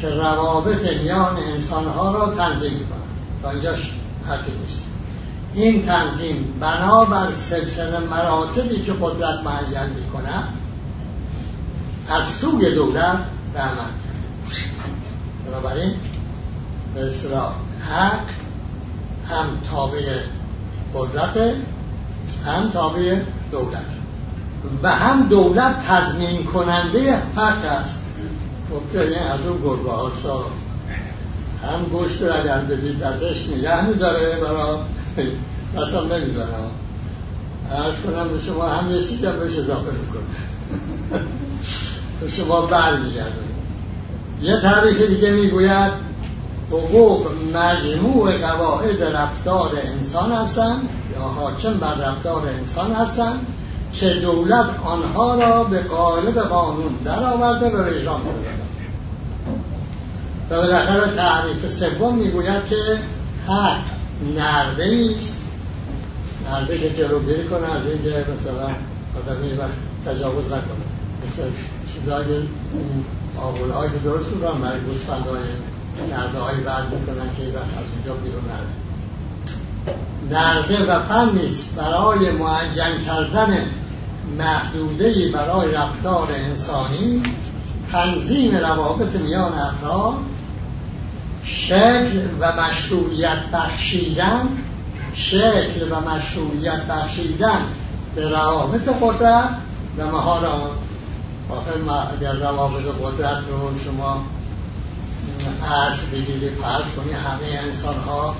که 0.00 0.08
روابط 0.08 0.92
میان 1.02 1.36
انسانها 1.54 2.12
را 2.12 2.34
تنظیم 2.34 2.72
می‌کنن 2.72 2.98
تا 3.42 3.50
اینجاش 3.50 3.92
حقی 4.28 4.52
نیست. 4.60 4.84
این 5.54 5.86
تنظیم 5.86 6.54
بنابر 6.60 7.34
سلسله 7.34 7.98
مراتبی 7.98 8.82
که 8.82 8.92
قدرت 9.00 9.44
معین 9.44 9.90
می‌کنه 9.96 10.42
از 12.10 12.28
سوی 12.28 12.74
دولت 12.74 13.18
به 13.54 13.60
عمل 13.60 13.90
بنابراین 15.46 15.92
به 16.94 17.00
اصطلاح 17.00 17.52
حق 17.90 18.20
هم 19.28 19.46
تابع 19.70 20.00
قدرت 20.94 21.54
هم 22.46 22.70
تابع 22.72 23.16
دولت. 23.50 23.84
و 24.82 24.90
هم 24.90 25.28
دولت 25.28 25.86
تضمین 25.88 26.44
کننده 26.44 27.14
حق 27.36 27.64
است. 27.64 27.98
گفته 28.72 29.00
این 29.00 29.18
از 29.18 29.40
اون 29.46 29.62
گربه 29.62 29.90
ها 29.90 30.10
هم 31.62 31.84
گوشت 31.84 32.22
رو 32.22 32.40
اگر 32.40 32.58
بدید 32.58 33.02
ازش 33.02 33.46
نگه 33.48 33.86
میداره 33.86 34.36
برای 34.40 34.78
اصلا 35.76 36.18
نمیداره. 36.18 36.54
ارز 37.70 37.94
کنم 38.06 38.28
به 38.28 38.40
شما 38.40 38.68
هم 38.68 38.90
یه 38.90 39.04
چیز 39.04 39.24
هم 39.24 39.38
بهش 39.38 39.58
اضافه 39.58 39.90
می‌کنه. 39.90 40.22
به 42.20 42.30
شما 42.30 42.60
بر 42.60 42.96
میگرده 42.96 43.48
یه 44.42 44.60
تعریف 44.60 45.08
دیگه 45.08 45.30
می‌گوید 45.30 45.92
حقوق 46.70 47.26
مجموع 47.54 48.38
قواعد 48.38 49.02
رفتار 49.02 49.70
انسان 49.84 50.32
هستند 50.32 50.88
یا 51.14 51.22
حاکم 51.22 51.74
بر 51.74 51.94
رفتار 51.94 52.42
انسان 52.60 52.92
هستند 52.92 53.46
که 53.94 54.10
دولت 54.10 54.66
آنها 54.84 55.34
را 55.34 55.64
به 55.64 55.78
قالب 55.80 56.38
قانون 56.38 56.94
در 57.04 57.24
آورده 57.24 57.70
و 57.70 57.76
اجرا 57.76 58.18
میده 58.18 58.48
و 60.50 60.56
بالاخره 60.56 61.16
تعریف 61.16 61.72
سوم 61.72 62.14
می‌گوید 62.14 62.66
که 62.70 62.98
حق 63.52 63.78
نرده 64.36 65.14
است. 65.16 65.36
نرده 66.50 66.78
که 66.78 66.90
جلوگیری 66.90 67.44
کنه 67.48 67.66
از 67.66 67.86
اینکه 67.86 68.08
مثلا 68.08 68.68
آدمی 69.18 69.52
وقت 69.52 69.70
تجاوز 70.06 70.46
نکنه. 70.46 70.97
چیزای 71.94 72.24
آبول 73.38 73.70
های 73.70 73.88
که 73.88 73.98
درست 74.04 74.28
می‌کنن 74.28 74.60
برای 74.60 74.80
گوسفند 74.80 75.26
های 75.26 75.40
نرده 76.10 76.38
های 76.38 76.56
بعد 76.56 76.84
می‌کنن 76.94 77.36
که 77.36 77.42
وقت 77.42 77.78
از 77.78 77.84
اینجا 77.94 78.14
بیرون 78.14 78.42
نرده 78.48 78.88
نرده 80.30 80.92
و 80.92 81.02
فن 81.02 81.38
نیست. 81.38 81.74
برای 81.74 82.30
معین 82.30 83.04
کردن 83.06 83.66
محدوده 84.38 85.28
برای 85.28 85.74
رفتار 85.74 86.28
انسانی 86.32 87.22
تنظیم 87.92 88.56
روابط 88.56 89.16
میان 89.16 89.52
افراد 89.58 90.14
شکل 91.44 92.20
و 92.40 92.52
مشروعیت 92.52 93.38
بخشیدن 93.52 94.48
شکل 95.14 95.92
و 95.92 96.10
مشروعیت 96.10 96.82
بخشیدن 96.82 97.60
به 98.14 98.28
روابط 98.28 98.88
قدرت 99.00 99.48
و 99.98 100.06
مهارات 100.06 100.77
آخر 101.50 101.72
اگر 102.16 102.32
روابط 102.32 102.82
قدرت 103.02 103.38
رو 103.48 103.78
شما 103.84 104.24
عرض 105.70 105.98
بگیرید 106.12 106.52
فرض 106.62 106.84
کنید 106.96 107.14
همه 107.14 107.66
انسان 107.66 107.96
ها 107.96 108.34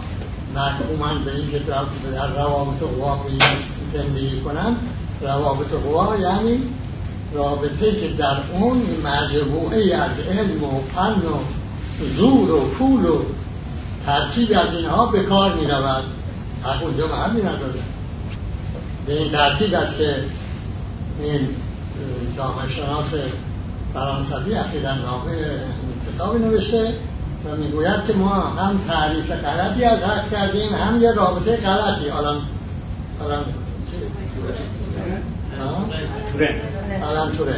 محکومن 0.54 1.24
به 1.24 1.36
اینکه 1.36 1.58
در 1.58 2.26
روابط 2.36 2.78
قوا 2.78 3.18
زندگی 3.92 4.40
کنن 4.40 4.76
روابط 5.20 5.70
قوا 5.70 6.16
یعنی 6.16 6.62
رابطه 7.34 8.00
که 8.00 8.08
در 8.08 8.36
اون 8.52 8.82
مجموعه 9.04 9.96
از 9.96 10.10
علم 10.30 10.64
و 10.64 10.80
فن 10.94 11.12
و 11.12 11.38
زور 12.16 12.50
و 12.50 12.60
پول 12.60 13.04
و 13.04 13.18
ترکیب 14.06 14.58
از 14.58 14.74
اینها 14.74 15.06
به 15.06 15.22
کار 15.22 15.54
می 15.54 15.66
رود 15.66 16.04
حق 16.64 16.82
اونجا 16.82 17.06
محلی 17.06 17.40
نداره. 17.40 17.80
به 19.06 19.18
این 19.18 19.32
ترتیب 19.32 19.74
است 19.74 19.98
که 19.98 20.14
این 21.22 21.48
جامعه 22.38 22.68
شناس 22.68 23.22
فرانسوی 23.94 24.54
اخیرا 24.54 24.90
کتابی 26.14 26.38
نوشته 26.38 26.94
و 27.44 27.56
می‌گوید 27.56 28.04
که 28.06 28.12
ما 28.12 28.28
هم 28.28 28.80
تعریف 28.88 29.30
غلطی 29.30 29.84
از 29.84 30.02
حق 30.02 30.30
کردیم 30.30 30.74
هم 30.74 31.02
یه 31.02 31.12
رابطه 31.12 31.56
غلطی. 31.56 32.10
الان 32.10 32.36
الان 33.24 33.44
الان 37.10 37.32
توره 37.32 37.56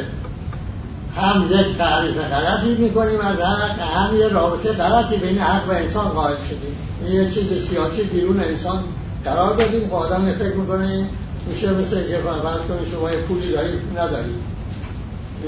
هم 1.16 1.46
یک 1.50 1.78
تعریف 1.78 2.16
غلطی 2.16 2.74
می‌کنیم 2.74 3.20
از 3.20 3.40
حق 3.40 3.80
هم 3.80 4.16
یه 4.16 4.28
رابطه 4.28 4.72
غلطی 4.72 5.16
بین 5.16 5.38
حق 5.38 5.68
و 5.68 5.72
انسان 5.72 6.08
قائل 6.08 6.36
شدیم. 6.48 6.76
یه 7.14 7.30
چیز 7.30 7.68
سیاسی 7.68 8.02
بیرون 8.02 8.40
انسان 8.40 8.78
قرار 9.24 9.56
دادیم. 9.56 9.88
که 9.88 9.94
آدم 9.94 10.32
فکر 10.32 10.56
می‌کنه 10.56 11.06
میشه 11.46 11.70
مثل 11.70 12.08
که 12.08 12.18
فرض 12.18 12.60
کنید 12.68 12.90
شما 12.92 13.10
یه 13.10 13.18
پولی 13.18 13.52
دارید 13.52 13.80
ندارید. 13.98 14.59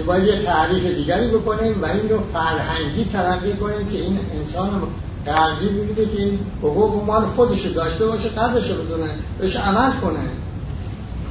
باید 0.06 0.24
یه 0.24 0.42
تعریف 0.42 0.96
دیگری 0.96 1.28
بکنیم 1.28 1.82
و 1.82 1.86
این 1.86 2.08
رو 2.08 2.18
فرهنگی 2.32 3.04
تلقی 3.12 3.52
کنیم 3.52 3.88
که 3.88 3.98
این 3.98 4.18
انسان 4.34 4.82
غربی 5.26 5.68
بگیده 5.68 6.06
که 6.06 6.22
این 6.22 6.38
حقوق 6.62 7.04
مال 7.06 7.22
خودش 7.22 7.66
داشته 7.66 8.06
باشه 8.06 8.28
قدرش 8.28 8.70
رو 8.70 8.82
بدونه 8.82 9.10
بهش 9.38 9.56
عمل 9.56 9.90
کنه. 10.02 10.20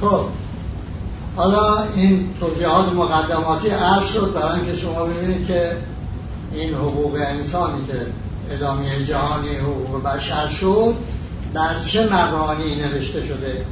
خب. 0.00 0.24
حالا 1.36 1.82
این 1.96 2.34
توضیحات 2.40 2.92
مقدماتی 2.92 3.68
عرض 3.68 4.06
شد 4.06 4.32
برای 4.34 4.60
اینکه 4.60 4.80
شما 4.80 5.04
ببینید 5.04 5.46
که 5.46 5.72
این 6.52 6.74
حقوق 6.74 7.14
انسانی 7.14 7.86
که 7.86 8.06
ادامه 8.54 9.04
جهانی 9.08 9.56
حقوق 9.56 10.02
بشر 10.02 10.48
شد 10.48 10.94
در 11.54 11.80
چه 11.86 12.06
مبانی 12.06 12.74
نوشته 12.74 13.26
شده؟ 13.26 13.64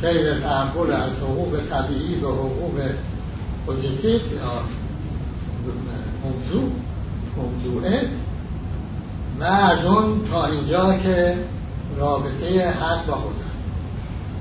سیر 0.00 0.40
تحول 0.40 0.92
از 0.92 1.10
حقوق 1.22 1.60
طبیعی 1.70 2.14
به 2.14 2.28
حقوق 2.28 2.80
پوزیتیو 3.66 4.12
یا 4.12 4.20
موضوع 6.24 6.70
موضوعه 7.36 8.08
و 9.40 9.44
از 9.44 9.84
اون 9.84 10.24
تا 10.30 10.46
اینجا 10.46 10.98
که 10.98 11.38
رابطه 11.96 12.70
حق 12.70 13.06
با 13.06 13.14
خود 13.14 13.34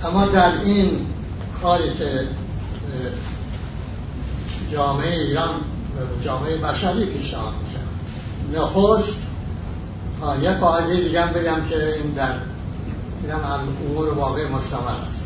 اما 0.04 0.26
در 0.26 0.52
این 0.66 0.90
کاری 1.62 1.94
که 1.98 2.28
جامعه 4.72 5.20
ایران 5.20 5.50
جامعه 6.24 6.58
بشری 6.58 7.06
پیشنهاد 7.06 7.54
میشه 7.64 8.60
نخست 8.62 9.22
یه 10.42 10.52
قاعده 10.52 10.96
دیگه 10.96 11.26
بگم 11.26 11.66
که 11.70 11.96
این 12.04 12.12
در 12.12 12.34
اینم 13.24 13.40
امور 13.90 14.14
واقع 14.14 14.48
مستمر 14.48 14.92
است. 15.08 15.22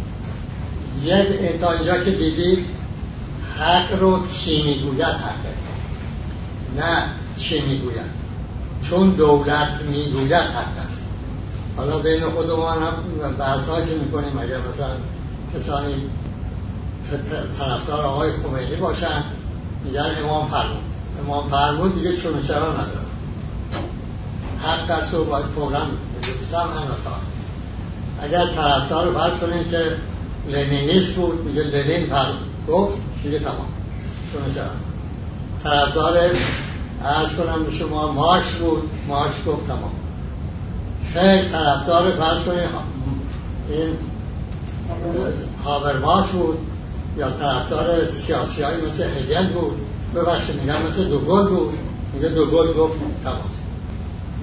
یک 1.04 1.62
تا 1.62 1.72
اینجا 1.72 1.98
که 1.98 2.12
دیدید 2.12 2.66
حق 3.60 4.00
رو 4.00 4.28
چی 4.32 4.64
می‌گوید 4.64 5.06
حقه 5.06 5.54
نه 6.78 7.04
چه 7.38 7.62
می‌گوید. 7.62 8.20
چون 8.90 9.10
دولت 9.10 9.82
می‌گوید 9.92 10.34
حق 10.34 10.78
است. 10.78 11.00
حالا 11.78 11.98
بین 11.98 12.24
خودمان 12.24 12.78
هم 12.84 13.36
بحث 13.40 13.66
که 13.66 13.96
می‌کنیم 13.96 14.40
اگر 14.40 14.58
مثلا 14.58 14.96
کسانی 15.56 15.94
طرفدار 17.60 18.06
آقای 18.06 18.32
خمینی 18.32 18.76
باشن 18.76 19.24
میگن 19.84 20.12
امام 20.24 20.48
فرمود. 20.48 20.84
امام 21.24 21.50
فرمود 21.50 21.96
دیگه 21.96 22.18
چون 22.18 22.44
چرا 22.48 22.72
نداره. 22.72 23.10
حق 24.64 24.92
است 24.92 25.14
و 25.14 25.24
باید 25.24 25.46
فورا 25.46 25.80
بجوزم 26.18 26.58
هم 26.58 26.90
اگر 28.22 28.46
طرفدار 28.46 29.14
فرض 29.14 29.40
کنیم 29.40 29.64
که 29.72 29.82
لنینیست 30.48 31.14
بود 31.14 31.46
میگه 31.46 31.64
لنین 31.64 32.06
فرمود 32.06 32.40
گفت 32.68 32.98
دیگه 33.24 33.40
تمام. 33.40 33.68
طرفدار 35.64 36.18
عرض 37.06 37.30
کنم 37.30 37.64
به 37.64 37.72
شما 37.72 38.12
مارش 38.12 38.52
بود. 38.52 38.90
مارش 39.08 39.34
گفت 39.48 39.68
تمام. 39.68 39.92
خیلی 41.14 41.50
طرفدار 41.50 42.12
فرض 42.12 42.44
کنیم 42.44 42.70
این 43.70 43.98
هاورماس 45.66 46.28
بود 46.28 46.58
یا 47.18 47.30
طرفدار 47.30 48.08
سیاسی 48.08 48.62
های 48.62 48.76
مثل 48.76 49.04
هگل 49.04 49.48
بود. 49.48 49.78
ببخشید 50.16 50.56
میگم 50.56 50.82
مثل 50.90 51.04
دوگل 51.04 51.50
بود. 51.50 51.74
میگه 52.14 52.30
دوگل 52.30 52.74
گفت 52.74 53.00
تمام. 53.24 53.59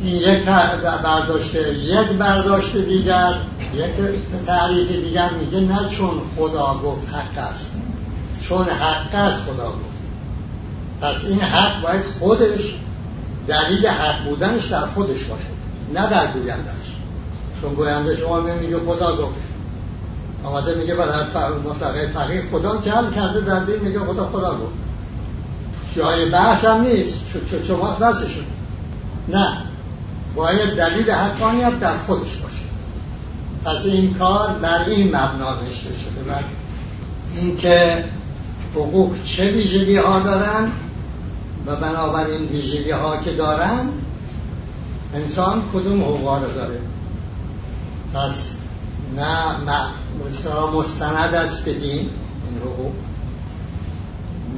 یک 0.04 0.44
برداشته 1.02 1.74
یک 1.74 2.08
برداشت 2.08 2.76
دیگر 2.76 3.34
یک 3.74 4.46
تعریف 4.46 4.88
دیگر 4.88 5.30
میگه 5.30 5.60
نه 5.60 5.88
چون 5.88 6.20
خدا 6.36 6.80
گفت 6.84 7.08
حق 7.14 7.38
است 7.38 7.70
چون 8.48 8.68
حق 8.68 9.14
است 9.14 9.38
خدا 9.42 9.68
گفت. 9.68 9.96
پس 11.00 11.24
این 11.24 11.40
حق 11.40 11.82
باید 11.82 12.02
خودش 12.18 12.74
دلیل 13.48 13.86
حق 13.86 14.24
بودنش 14.24 14.66
در 14.66 14.86
خودش 14.86 15.24
باشه 15.24 15.44
نه 15.94 16.10
در 16.10 16.26
گویندش 16.26 16.86
چون 17.60 17.74
گوینده 17.74 18.16
شما 18.16 18.40
میگه 18.40 18.78
خدا 18.78 19.16
گفت. 19.16 19.34
آمده 20.44 20.74
میگه 20.74 20.94
بعد 20.94 21.10
مطلقه 21.68 22.10
فقیه 22.14 22.42
خدا 22.52 22.76
جمع 22.76 23.10
کرده 23.10 23.40
در 23.40 23.60
دین 23.60 23.80
میگه 23.80 23.98
خدا 23.98 24.28
خدا 24.28 24.50
گفت. 24.50 24.72
جای 25.96 26.24
بحث 26.24 26.64
هم 26.64 26.80
نیست 26.80 27.18
شما 27.68 27.96
دستشون 28.00 28.44
نه. 29.28 29.66
باید 30.36 30.76
دلیل 30.76 31.10
حقانیت 31.10 31.80
در 31.80 31.98
خودش 31.98 32.36
باشه. 32.36 32.56
پس 33.64 33.84
این 33.86 34.14
کار 34.14 34.48
بر 34.48 34.84
این 34.86 35.08
مبنا 35.08 35.54
نشته 35.60 35.88
شده. 35.88 36.32
و 36.32 36.34
اینکه 37.36 38.04
حقوق 38.74 39.14
چه 39.24 39.50
ویژگی 39.50 39.96
ها 39.96 40.20
دارن 40.20 40.72
و 41.66 41.76
بنابراین 41.76 42.42
ویژگی 42.42 42.90
ها 42.90 43.16
که 43.16 43.32
دارن 43.32 43.88
انسان 45.14 45.62
کدوم 45.72 46.02
حقوق 46.02 46.42
رو 46.42 46.52
داره؟ 46.54 46.80
پس 48.14 48.48
نه 49.16 49.64
مستند 50.72 51.34
است 51.34 51.64
به 51.64 51.72
دین 51.72 51.90
این 51.90 52.58
حقوق 52.64 52.92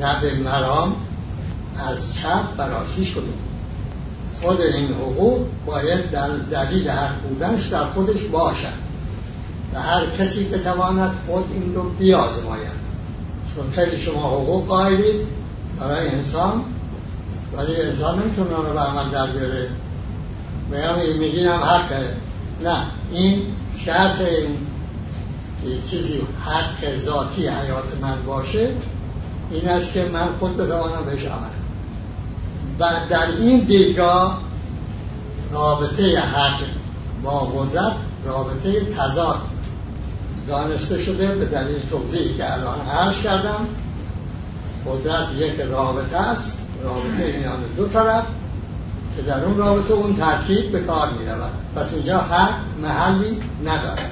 نه 0.01 0.21
به 0.21 0.35
مرام 0.35 0.97
از 1.89 2.15
چپ 2.15 2.57
براشیش 2.57 3.13
کنیم 3.13 3.48
خود 4.43 4.61
این 4.61 4.93
حقوق 4.93 5.47
باید 5.67 6.11
در 6.11 6.29
دلیل 6.29 6.89
حق 6.89 7.23
بودنش 7.29 7.67
در 7.67 7.85
خودش 7.85 8.23
باشد 8.23 8.89
و 9.75 9.81
هر 9.81 10.07
کسی 10.19 10.45
بتواند 10.45 11.11
خود 11.27 11.45
این 11.55 11.75
رو 11.75 11.83
بیازماید. 11.83 12.79
چون 13.55 13.71
خیلی 13.73 14.01
شما 14.01 14.31
حقوق 14.31 14.67
قائلید 14.67 15.27
برای 15.81 16.09
انسان 16.09 16.65
ولی 17.57 17.77
انسان 17.77 18.19
نمی‌تونه 18.19 18.57
رو 18.57 18.73
به 18.73 18.81
عمل 18.81 19.11
در 19.11 19.27
بیاره. 19.27 19.69
میگم 20.71 21.19
میگیم 21.19 21.49
حقه 21.49 22.17
نه 22.65 22.77
این 23.13 23.43
شرط 23.85 24.21
این 24.21 25.83
چیزی 25.91 26.21
حق 26.45 26.99
ذاتی 27.05 27.49
حیات 27.49 27.85
من 28.03 28.23
باشه 28.27 28.69
این 29.51 29.69
است 29.69 29.93
که 29.93 30.05
من 30.05 30.27
خود 30.39 30.57
بتوانم 30.57 31.05
بهش 31.07 31.25
عمل 31.25 31.58
و 32.81 32.85
در 33.11 33.27
این 33.41 33.61
دیدگاه 33.61 34.43
رابطه 35.53 36.21
حق 36.21 36.61
با 37.23 37.39
قدرت 37.39 37.93
رابطه 38.25 38.81
تضاد 38.81 39.41
دانسته 40.49 41.03
شده 41.03 41.27
به 41.27 41.45
دلیل 41.45 41.79
توضیحی 41.91 42.35
که 42.35 42.53
الان 42.53 42.81
عرض 42.81 43.17
کردم. 43.25 43.67
قدرت 44.87 45.27
یک 45.39 45.61
رابطه 45.61 46.17
است 46.17 46.59
رابطه 46.85 47.39
میان 47.39 47.57
دو 47.77 47.89
طرف 47.89 48.25
که 49.17 49.23
در 49.23 49.45
اون 49.45 49.57
رابطه 49.57 49.93
اون 49.93 50.17
ترکیب 50.17 50.73
به 50.73 50.81
کار 50.81 51.11
می 51.11 51.27
رود 51.27 51.53
پس 51.77 51.93
اونجا 51.93 52.19
حق 52.19 52.55
محلی 52.83 53.41
ندارد. 53.65 54.11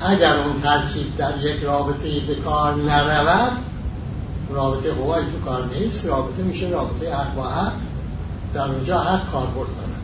اگر 0.00 0.36
اون 0.36 0.60
ترکیب 0.62 1.16
در 1.16 1.32
یک 1.42 1.62
رابطه 1.62 2.20
به 2.20 2.34
کار 2.34 2.74
نرود 2.74 3.52
رابطه 4.54 4.92
قوای 4.92 5.22
تو 5.22 5.50
کار 5.50 5.70
نیست 5.74 6.06
رابطه 6.06 6.42
میشه 6.42 6.68
رابطه 6.68 7.14
حق 7.14 7.34
با 7.34 7.48
حق. 7.48 7.72
در 8.54 8.64
اونجا 8.64 9.00
حق 9.00 9.30
کار 9.30 9.46
دارد 9.46 10.00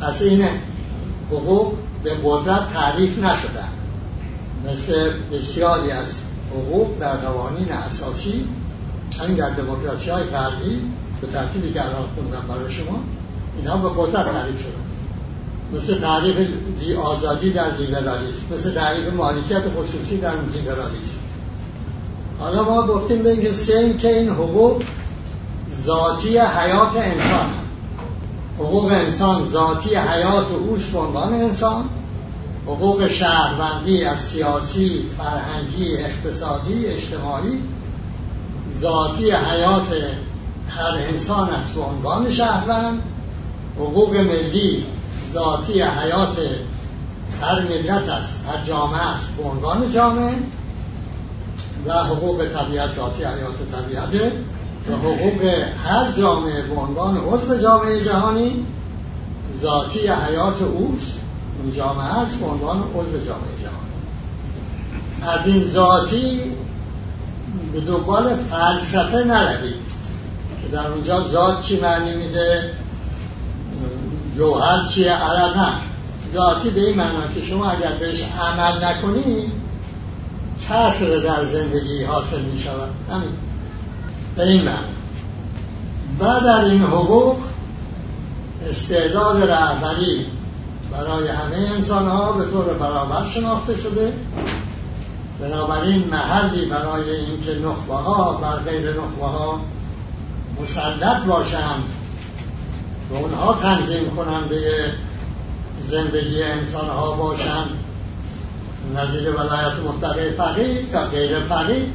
پس 0.00 0.22
این 0.22 0.44
حقوق 1.30 1.72
به 2.04 2.10
قدرت 2.24 2.72
تعریف 2.72 3.18
نشدن 3.18 3.68
مثل 4.64 5.10
بسیاری 5.32 5.90
از 5.90 6.14
حقوق 6.50 6.98
در 7.00 7.16
قوانین 7.16 7.72
اساسی 7.72 8.48
همین 9.20 9.36
در 9.36 9.50
دموکراسی 9.50 10.10
های 10.10 10.24
غربی 10.24 10.80
به 11.20 11.26
ترتیبی 11.26 11.72
که 11.72 11.84
الان 11.84 12.08
خوندم 12.14 12.44
برای 12.48 12.72
شما 12.72 13.00
اینا 13.58 13.76
به 13.76 13.88
قدرت 13.88 14.24
تعریف 14.24 14.60
شدن 14.60 14.82
مثل 15.72 16.00
تعریف 16.00 16.36
آزادی 16.98 17.52
در 17.52 17.76
لیبرالیسم 17.76 18.54
مثل 18.54 18.74
تعریف 18.74 19.12
مالکیت 19.12 19.62
خصوصی 19.76 20.16
در 20.16 20.32
لیبرالیسم. 20.54 21.11
حالا 22.42 22.62
ما 22.62 22.86
گفتیم 22.86 23.22
به 23.22 23.30
اینکه 23.30 23.52
سه 23.52 23.94
که 23.98 24.18
این 24.18 24.28
حقوق 24.28 24.82
ذاتی 25.84 26.38
حیات 26.38 26.96
انسان. 26.96 27.50
حقوق 28.58 28.92
انسان 28.92 29.48
ذاتی 29.48 29.94
حیات 29.94 30.46
اوش 30.50 30.84
به 30.84 30.98
عنوان 30.98 31.34
انسان. 31.34 31.84
حقوق 32.66 33.08
شهروندی 33.08 34.04
از 34.04 34.20
سیاسی، 34.20 35.04
فرهنگی، 35.18 35.96
اقتصادی، 35.96 36.86
اجتماعی 36.86 37.62
ذاتی 38.80 39.30
حیات 39.30 39.88
هر 40.68 40.98
انسان 41.12 41.48
است 41.50 41.74
به 41.74 41.80
عنوان 41.80 42.32
شهروند. 42.32 43.02
حقوق 43.76 44.16
ملی 44.16 44.86
ذاتی 45.34 45.72
حیات 45.82 46.36
هر 47.42 47.60
ملت 47.60 48.08
است 48.08 48.44
هر 48.48 48.64
جامعه 48.66 49.14
است 49.14 49.28
به 49.28 49.42
عنوان 49.48 49.92
جامعه. 49.92 50.34
و 51.86 51.92
حقوق 51.92 52.44
طبیعت 52.44 52.96
ذاتی 52.96 53.24
حیات 53.24 53.56
طبیعته 53.72 54.32
و 54.90 54.96
حقوق 54.96 55.42
هر 55.84 56.12
جامعه 56.18 56.62
به 56.62 56.74
عنوان 56.74 57.16
عضو 57.16 57.58
جامعه 57.62 58.04
جهانی 58.04 58.66
ذاتی 59.62 60.00
حیات 60.00 60.62
اوست. 60.62 61.12
اون 61.62 61.72
جامعه 61.76 62.18
است 62.18 62.36
به 62.36 62.46
عنوان 62.46 62.78
عضو 62.78 63.18
جامعه 63.26 63.54
جهانی. 63.62 63.92
از 65.22 65.46
این 65.46 65.64
ذاتی 65.64 66.40
به 67.72 67.80
دنبال 67.80 68.36
فلسفه 68.50 69.24
نروید 69.24 69.74
که 70.62 70.68
در 70.72 70.86
اونجا 70.86 71.28
ذات 71.28 71.62
چی 71.62 71.80
معنی 71.80 72.14
میده؟ 72.14 72.70
جوهر 74.36 74.86
چیه؟ 74.86 75.12
عرب 75.12 75.56
نه. 75.56 75.68
ذاتی 76.34 76.70
به 76.70 76.80
این 76.80 76.96
معنا 76.96 77.26
که 77.34 77.42
شما 77.42 77.70
اگر 77.70 77.92
بهش 78.00 78.22
عمل 78.22 78.84
نکنی 78.84 79.52
کسر 80.72 81.18
در 81.18 81.44
زندگی 81.44 82.04
حاصل 82.04 82.40
می 82.40 82.60
شود. 82.60 82.88
همین. 83.10 83.32
به 84.36 84.46
این 84.46 84.62
معنی. 84.62 84.76
بعد 86.18 86.44
در 86.44 86.64
این 86.64 86.82
حقوق 86.82 87.36
استعداد 88.70 89.50
رهبری 89.50 90.26
برای 90.92 91.28
همه 91.28 91.70
انسان 91.76 92.08
ها 92.08 92.32
به 92.32 92.44
طور 92.44 92.64
برابر 92.64 93.28
شناخته 93.34 93.76
شده. 93.76 94.12
بنابراین 95.40 96.08
محلی 96.08 96.66
برای 96.66 97.10
اینکه 97.10 97.54
نخبه 97.54 97.94
ها 97.94 98.32
بر 98.32 98.56
غیر 98.56 98.90
نخبه 98.90 99.26
ها 99.26 99.60
مسلط 100.62 101.24
باشند 101.24 101.84
و 103.10 103.14
اونها 103.14 103.58
تنظیم 103.62 104.10
کننده 104.16 104.92
زندگی 105.88 106.42
انسان 106.42 106.88
ها 106.88 107.12
باشند 107.12 107.81
نظیر 108.96 109.30
ولایت 109.30 109.72
مطلقه 109.88 110.34
فقیه 110.38 110.90
یا 110.92 111.04
غیر 111.04 111.40
فقیه 111.40 111.86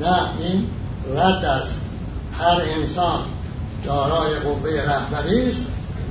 نه 0.00 0.16
این 0.40 0.66
رد 1.14 1.44
است 1.44 1.80
هر 2.38 2.60
انسان 2.80 3.20
دارای 3.84 4.34
قوه 4.38 4.70
رهبری 4.70 5.50
است 5.50 5.66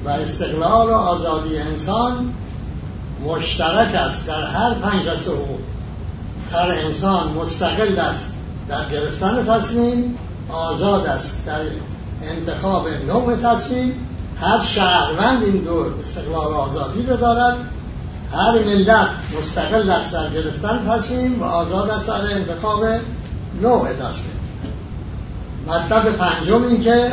و 0.06 0.10
استقلال 0.10 0.90
و 0.90 0.94
آزادی 0.94 1.58
انسان 1.58 2.34
مشترک 3.26 3.96
است 3.96 4.28
در 4.28 4.44
هر 4.44 4.74
پنج 4.74 5.08
حقوق 5.08 5.60
هر 6.54 6.72
انسان 6.86 7.32
مستقل 7.32 8.00
است 8.00 8.34
در 8.68 8.90
گرفتن 8.90 9.46
تصمیم 9.46 10.18
آزاد 10.50 11.08
است 11.08 11.46
در 11.46 11.60
انتخاب 12.24 12.88
نوع 13.08 13.36
تصمیم. 13.36 14.08
هر 14.42 14.62
شهروند 14.62 15.44
این 15.44 15.58
دور 15.58 15.94
استقلال 16.04 16.46
و 16.46 16.56
آزادی 16.56 17.04
رو 17.04 17.18
دارد. 17.18 17.58
هر 18.36 18.64
ملت 18.64 19.10
مستقل 19.40 19.90
است 19.90 20.14
در 20.14 20.30
گرفتن 20.30 20.90
تصمیم 20.90 21.42
و 21.42 21.44
آزاد 21.44 21.90
است 21.90 22.08
در 22.08 22.14
انتخاب 22.14 22.86
نوع 23.62 23.94
تصمیم 23.94 24.40
مطلب 25.68 26.12
پنجم 26.12 26.64
این 26.64 26.82
که 26.82 27.12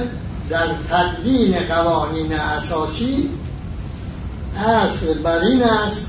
در 0.51 0.67
تدوین 0.91 1.67
قوانین 1.69 2.33
اساسی 2.33 3.31
اصل 4.57 5.19
بر 5.23 5.39
این 5.39 5.63
است 5.63 6.09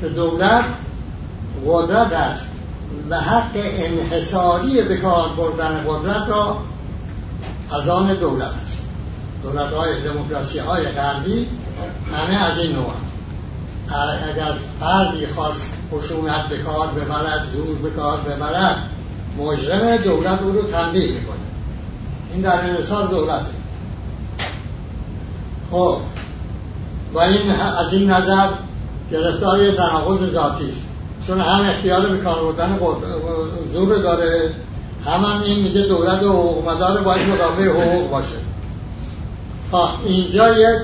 که 0.00 0.08
دولت 0.08 0.64
قدرت 1.66 2.12
است 2.12 2.46
و 3.10 3.20
حق 3.20 3.50
انحصاری 3.54 4.82
به 4.82 4.96
کار 4.96 5.28
بردن 5.28 5.84
قدرت 5.88 6.28
را 6.28 6.56
از 7.72 7.88
آن 7.88 8.14
دولت 8.14 8.52
است. 8.64 8.78
دولت 9.42 9.72
های 9.72 10.00
دموکراسی 10.00 10.58
های 10.58 10.82
غربی 10.82 11.46
همه 12.12 12.44
از 12.44 12.58
این 12.58 12.72
نوع 12.72 12.92
اگر 13.88 14.52
فردی 14.80 15.26
خواست 15.26 15.64
خشونت 15.92 16.48
به 16.48 16.58
کار 16.58 16.86
ببرد 16.88 17.44
زور 17.52 17.76
به 17.76 17.90
کار 17.90 18.18
ببرد 18.18 18.76
مجرم 19.38 19.96
دولت 19.96 20.42
او 20.42 20.52
رو 20.52 20.62
تنبیه 20.62 21.08
می‌کنه. 21.08 21.36
این 22.32 22.42
در 22.42 22.70
انحصار 22.70 23.06
دولته. 23.06 23.44
خب. 25.70 25.98
و 27.14 27.18
این 27.18 27.50
از 27.78 27.92
این 27.92 28.10
نظر 28.10 28.48
گرفتار 29.12 29.70
تناقض 29.70 30.32
ذاتی 30.32 30.70
است. 30.70 30.82
چون 31.26 31.40
هم 31.40 31.66
اختیار 31.66 32.06
به 32.06 32.16
کار 32.16 32.42
بردن 32.42 32.78
زور 33.72 33.96
داره 33.96 34.50
هم, 35.06 35.24
هم 35.24 35.42
این 35.42 35.62
میگه 35.62 35.82
دولت 35.82 36.22
و 36.22 36.28
حقوق 36.28 36.68
مدار 36.68 37.00
باید 37.00 37.28
مدافع 37.28 37.68
حقوق 37.68 38.10
باشه. 38.10 38.36
خب 39.72 39.88
اینجا 40.04 40.58
یک 40.58 40.82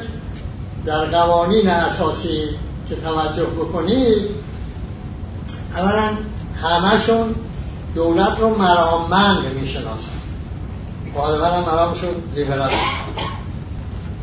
در 0.86 1.04
قوانین 1.04 1.68
اساسی 1.68 2.48
که 2.90 2.96
توجه 2.96 3.44
بکنید 3.44 4.28
اولا 5.76 6.08
همشون 6.62 7.34
دولت 7.94 8.40
رو 8.40 8.56
مرامند 8.58 9.44
می‌شناسن. 9.60 10.20
غالبا 11.16 11.46
هم 11.46 11.62
مرامشون 11.62 12.10
لیبرال. 12.34 12.70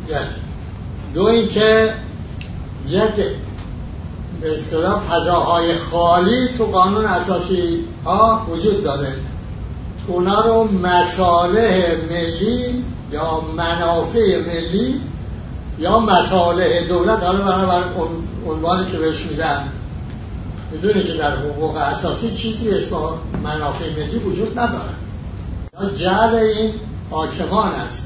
یک. 0.08 0.16
دو 1.14 1.24
اینکه 1.24 1.94
یک 2.88 3.14
به 4.40 4.56
اصطلاح 4.56 5.00
فضاهای 5.00 5.78
خالی 5.78 6.48
تو 6.58 6.64
قانون 6.64 7.04
اساسی 7.04 7.84
ها 8.04 8.46
وجود 8.50 8.84
داره. 8.84 9.12
اونا 10.06 10.40
رو 10.40 10.68
مصالح 10.72 11.96
ملی 12.10 12.84
یا 13.12 13.40
منافع 13.56 14.38
ملی 14.46 15.00
یا 15.78 15.98
مصالح 15.98 16.80
دولت 16.88 17.22
حالا 17.22 17.38
بنابر 17.38 17.82
عنوانی 18.48 18.90
که 18.90 18.98
بهش 18.98 19.22
میدن 19.22 19.68
می‌دونی 20.72 21.04
که 21.04 21.12
در 21.12 21.36
حقوق 21.36 21.76
اساسی 21.76 22.30
چیزی 22.30 22.70
اسم 22.70 22.96
منافع 23.42 23.90
ملی 23.90 24.18
وجود 24.18 24.58
نداره. 24.58 24.94
یا 25.80 25.90
جعل 25.90 26.34
این 26.34 26.74
حاکمان 27.10 27.72
است. 27.72 28.02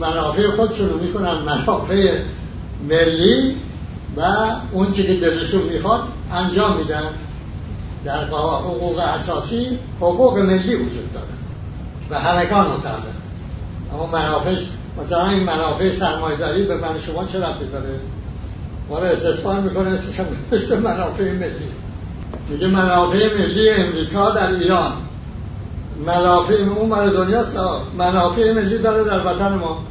منافع 0.00 0.50
خودشون 0.56 0.88
رو 0.88 0.98
می‌کنن 0.98 1.34
منافع 1.34 2.18
ملی 2.88 3.56
و 4.16 4.22
اون 4.72 4.92
که 4.92 5.02
دلشون 5.02 5.62
می‌خواد 5.62 6.00
انجام 6.32 6.76
میدن. 6.76 7.02
در 8.04 8.24
حقوق 8.24 8.98
اساسی 8.98 9.78
حقوق 9.96 10.38
ملی 10.38 10.74
وجود 10.74 11.12
داره 11.14 11.26
و 12.10 12.20
همگان 12.20 12.66
متعلق. 12.66 13.20
اما 13.94 14.06
منافع 14.06 14.54
مثلا 15.04 15.28
این 15.28 15.42
منافع 15.42 15.92
سرمایداری 15.92 16.64
به 16.64 16.76
من 16.76 17.00
شما 17.06 17.24
چه 17.24 17.38
ربطی 17.38 17.66
داره؟ 17.72 18.00
ما 18.90 18.98
رو 18.98 19.04
استثمار 19.04 19.60
می‌کنه 19.60 19.90
اسمش 19.90 20.26
مثل 20.52 20.78
منافع 20.78 21.32
ملی. 21.32 21.70
میگه 22.48 22.66
منافع 22.66 23.38
ملی 23.38 23.70
امریکا 23.70 24.30
در 24.30 24.52
ایران. 24.52 24.92
منافع 26.06 26.54
اون 26.54 26.88
مر 26.88 27.06
دنیا 27.06 27.44
منافع 27.98 28.52
ملی 28.52 28.78
داره 28.78 29.04
در 29.04 29.26
وطن 29.26 29.54
ما. 29.54 29.84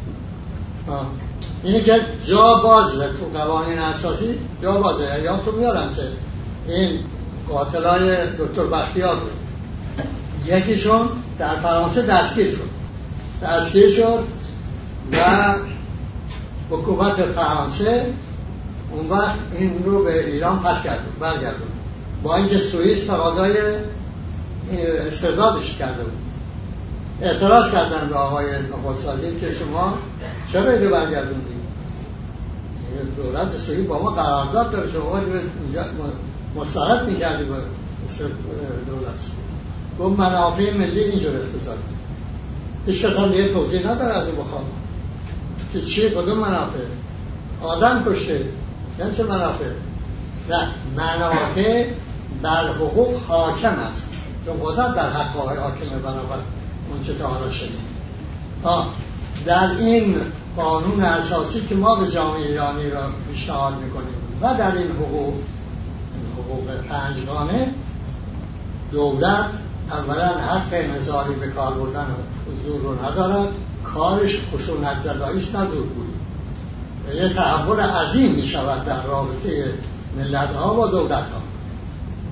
اینه 1.64 1.82
که 1.82 2.02
جا 2.28 2.56
بازه 2.56 3.10
تو 3.10 3.40
قوانین 3.40 3.80
اساسی 3.80 4.40
جا 4.64 4.72
بازه. 4.72 5.04
یا 5.24 5.38
تو 5.38 5.52
میارم 5.52 5.96
که 5.96 6.02
این 6.74 7.00
قاتلای 7.50 8.16
دکتر 8.40 8.64
بختیار 8.64 9.16
بود. 9.16 9.32
یکیشون 10.46 11.10
در 11.40 11.56
فرانسه 11.56 12.02
دستگیر 12.02 12.52
شد. 12.52 12.70
دستگیر 13.44 13.92
شد 13.92 14.24
و 15.12 15.18
حکومت 16.70 17.16
فرانسه 17.16 18.06
اون 19.00 19.10
وقت 19.10 19.40
این 19.60 19.84
رو 19.86 20.04
به 20.04 20.32
ایران 20.32 20.60
پس 20.60 20.84
کرد 20.84 21.00
برگردون. 21.20 21.68
با 22.24 22.36
اینکه 22.36 22.60
سوئیس 22.60 23.06
تقاضای 23.06 23.58
استردادش 25.08 25.76
کرده 25.76 26.04
بود. 26.04 26.14
اعتراض 27.22 27.72
کردن 27.72 28.10
به 28.10 28.16
آقای 28.16 28.46
نخست 28.46 29.40
که 29.42 29.54
شما 29.54 29.98
چرا 30.54 30.72
اینو 30.72 30.90
برگردوندید 30.90 31.60
دولت 33.18 33.48
سوئیس 33.68 33.88
با 33.88 34.04
ما 34.04 34.10
قرارداد 34.10 34.72
داره 34.72 34.92
شما 34.92 35.10
باید 35.10 35.26
مسترد 36.56 37.10
می‌کردی 37.10 37.44
به 37.44 37.56
دولت. 38.88 39.20
گفت 40.00 40.20
منافع 40.20 40.74
ملی 40.74 41.00
اینجور 41.00 41.32
اقتصاد. 41.36 41.78
هیچ 42.86 43.06
کس 43.06 43.18
هم 43.18 43.32
دیگه 43.32 43.54
توضیح 43.54 43.92
نداره 43.92 44.14
از 44.14 44.28
بخوام 44.28 44.64
که 45.74 45.82
چیه 45.82 46.10
کدوم 46.10 46.38
منافع؟ 46.38 46.80
آدم 47.62 48.04
کشته. 48.08 48.46
یعنی 49.00 49.16
چه 49.16 49.24
منافع؟ 49.24 49.66
نه 50.50 50.68
منافع 50.98 51.86
بر 52.42 52.68
حقوق 52.68 53.24
حاکم 53.28 53.80
است. 53.80 54.08
چون 54.46 54.58
قدرت 54.64 54.96
در 54.96 55.10
حق 55.10 55.36
حاکمه 55.36 56.00
بنابر 56.04 56.38
اون 56.90 57.04
چه 57.08 57.16
که 57.16 57.24
حالا 57.24 57.52
شدیم 57.52 57.86
در 59.46 59.70
این 59.80 60.16
قانون 60.58 61.04
اساسی 61.04 61.62
که 61.62 61.76
ما 61.76 61.96
به 61.96 62.12
جامعه 62.12 62.42
ایرانی 62.42 62.90
را 62.90 63.02
پیشنهاد 63.32 63.74
می‌کنیم 63.74 64.14
و 64.42 64.54
در 64.54 64.78
این 64.78 64.92
حقوق 64.92 65.34
حقوق 66.38 66.72
پنجگانه 66.90 67.68
دولت 68.92 69.46
اولا 69.92 70.28
حق 70.28 70.74
نظاری 70.74 71.34
به 71.34 71.48
کار 71.48 71.74
بردن 71.74 72.06
حضور 72.48 72.82
رو 72.82 73.06
ندارد 73.06 73.50
کارش 73.84 74.40
خشونت 74.54 75.04
زداییش 75.04 75.56
نه 75.56 75.66
زورگویی. 75.66 76.19
یه 77.16 77.30
تحول 77.30 77.80
عظیم 77.80 78.32
می 78.32 78.48
شود 78.48 78.86
در 78.86 79.04
رابطه 79.04 79.74
ملت 80.18 80.56
ها 80.56 80.74
با 80.74 80.88
دولت 80.88 81.12
ها 81.12 81.42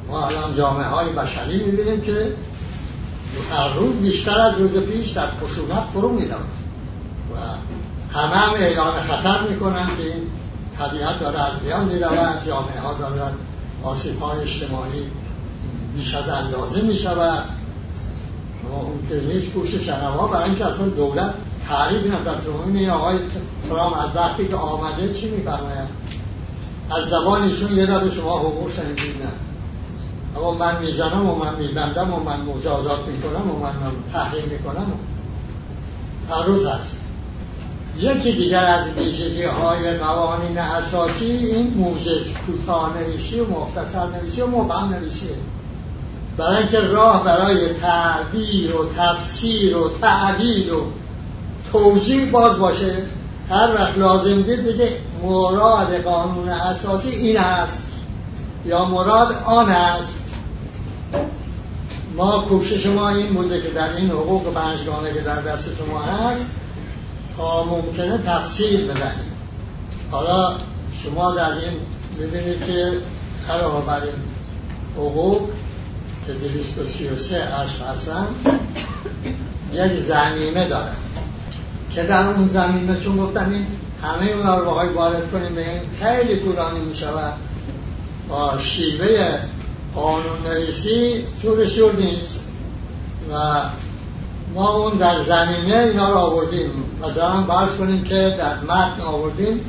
ما 0.07 0.27
الان 0.27 0.55
جامعه 0.57 0.85
های 0.85 1.09
بشری 1.09 1.63
می 1.63 1.71
بینیم 1.71 2.01
که 2.01 2.33
هر 3.51 3.73
روز 3.73 3.95
بیشتر 3.95 4.39
از 4.39 4.53
روز 4.59 4.71
پیش 4.71 5.09
در 5.09 5.27
خشونت 5.27 5.83
فرو 5.93 6.09
می 6.09 6.25
و 6.25 6.35
همه 8.19 8.35
هم 8.35 8.53
اعلان 8.53 8.93
خطر 9.01 9.41
می 9.49 9.59
کنند 9.59 9.87
که 9.97 10.03
این 10.03 10.21
طبیعت 10.77 11.19
داره 11.19 11.39
از 11.39 11.53
میان 11.63 11.85
می 11.85 11.99
رود 11.99 12.45
جامعه 12.47 12.79
ها 12.79 12.93
دارن 12.93 13.31
آسیب 13.83 14.19
های 14.19 14.39
اجتماعی 14.39 15.03
بیش 15.95 16.15
از 16.15 16.29
اندازه 16.29 16.81
می 16.81 16.97
شود 16.97 17.43
اون 18.71 19.07
که 19.09 19.27
نیست 19.27 19.51
گوش 19.51 19.75
شنوا 19.75 20.27
برای 20.27 20.43
اینکه 20.43 20.65
اصلا 20.65 20.85
دولت 20.85 21.33
تعریف 21.69 22.03
شما 22.45 22.63
این 22.79 22.89
آقای 22.89 23.17
فرام 23.69 23.93
از 23.93 24.15
وقتی 24.15 24.47
که 24.47 24.55
آمده 24.55 25.13
چی 25.13 25.29
میفرماید؟ 25.29 25.89
از 26.91 27.09
زبان 27.09 27.43
ایشون 27.43 27.77
یه 27.77 27.85
دفعه 27.85 28.11
شما 28.11 28.39
حقوق 28.39 28.71
شنیدید 28.75 29.23
نه. 29.23 29.29
اما 30.37 30.51
من 30.51 30.85
می‌زنم 30.85 31.29
و 31.29 31.35
من 31.35 31.55
میبندم 31.55 32.13
و 32.13 32.23
من 32.23 32.41
مجازات 32.41 32.99
می‌کنم 33.07 33.51
و 33.51 33.59
من 33.59 33.73
تحریم 34.13 34.45
می‌کنم. 34.49 34.91
هر 36.29 36.43
روز 36.43 36.65
هست. 36.65 36.97
یکی 37.97 38.31
دیگر 38.31 38.65
از 38.65 38.89
ویژگی 38.97 39.43
های 39.43 39.97
قوانین 39.97 40.57
اساسی 40.57 41.25
این 41.25 41.73
موجز 41.77 42.27
کوتاه 42.45 42.97
نویسی 42.97 43.39
و 43.39 43.45
مختصر 43.45 44.05
نویسی 44.05 44.41
و 44.41 44.47
مبهم 44.47 44.93
نویسیه 44.93 45.35
برای 46.37 46.57
اینکه 46.57 46.79
راه 46.79 47.23
برای 47.23 47.73
تعبیر 47.73 48.75
و 48.75 48.89
تفسیر 48.97 49.77
و 49.77 49.89
تعبیر 50.01 50.73
و 50.73 50.81
توجیه 51.71 52.25
باز 52.25 52.57
باشه. 52.57 52.95
هر 53.49 53.73
وقت 53.75 53.97
لازم 53.97 54.41
دید 54.41 54.65
بگه 54.65 54.89
مراد 55.23 56.03
قانون 56.03 56.49
اساسی 56.49 57.09
این 57.09 57.37
است 57.37 57.87
یا 58.65 58.85
مراد 58.85 59.43
آن 59.45 59.69
است 59.69 60.15
ما 62.15 62.39
کوشش 62.39 62.85
ما 62.85 63.09
این 63.09 63.33
بوده 63.33 63.61
که 63.61 63.69
در 63.69 63.95
این 63.95 64.09
حقوق 64.09 64.53
پنجگانه 64.53 65.13
که 65.13 65.21
در 65.21 65.41
دست 65.41 65.63
شما 65.77 65.99
هست 65.99 66.45
تا 67.37 67.63
ممکنه 67.63 68.17
تفصیل 68.17 68.83
بدهیم. 68.83 69.31
حالا 70.11 70.53
شما 71.03 71.31
در 71.31 71.51
این 71.51 71.73
ببینید 72.19 72.65
که 72.65 72.91
علاوه 73.53 73.85
بر 73.85 74.01
این 74.01 74.13
حقوق 74.97 75.41
که 76.27 76.33
دویست 76.33 76.77
و 76.77 76.87
سی 76.87 77.07
و 77.07 77.19
سه 77.19 77.43
هستن 77.91 78.27
یک 79.73 80.03
زمینه 80.07 80.69
دارن. 80.69 81.06
که 81.97 82.03
در 82.03 82.27
اون 82.27 82.47
زمینه 82.47 82.99
چون 82.99 83.17
گفتن 83.17 83.53
این 83.53 83.65
همه 84.03 84.31
اونا 84.31 84.57
رو 84.57 84.71
باید 84.71 84.91
وارد 84.91 85.31
کنیم 85.31 85.55
به 85.55 85.61
این 85.61 85.81
خیلی 86.01 86.39
طولانی 86.39 86.79
می 86.79 86.95
شود 86.95 87.33
با 88.29 88.53
شیوه 88.59 89.37
قانون 89.95 90.37
نویسی 90.45 91.23
شور 91.41 91.95
نیست. 91.95 92.39
و 93.33 93.61
ما 94.53 94.69
اون 94.69 94.97
در 94.97 95.23
زمینه 95.23 95.77
اینا 95.77 96.09
رو 96.09 96.17
آوردیم. 96.17 96.71
مثلا 97.03 97.41
برش 97.41 97.69
کنیم 97.77 98.03
که 98.03 98.35
در 98.37 98.59
متن 98.59 99.01
آوردیم 99.01 99.59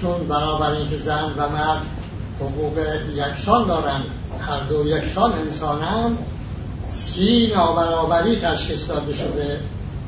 چون 0.00 0.28
برابر 0.28 0.70
اینکه 0.70 0.98
زن 0.98 1.34
و 1.36 1.48
مرد 1.48 1.82
حقوق 2.40 2.78
یکسان 3.14 3.66
دارن 3.66 4.00
هر 4.40 4.60
دو 4.68 4.88
یکسان 4.88 5.32
انسانن 5.32 6.16
سی 6.92 7.52
نابرابری 7.54 8.36
تشخیص 8.36 8.88
داده 8.88 9.14
شده. 9.14 9.60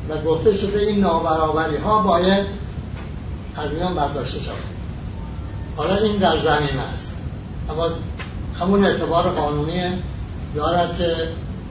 و 0.08 0.16
گفته 0.18 0.56
شده 0.56 0.78
این 0.78 1.00
نابرابری 1.00 1.76
ها 1.76 2.02
باید 2.02 2.46
از 3.56 3.72
میان 3.72 3.94
برداشته 3.94 4.40
شود. 4.40 4.54
حالا 5.76 5.96
این 5.96 6.16
در 6.16 6.38
زمین 6.38 6.78
است. 6.78 7.06
اما 7.70 7.88
همون 8.60 8.84
اعتبار 8.84 9.22
قانونی 9.22 9.82
دارد 10.54 10.96
که 10.98 11.14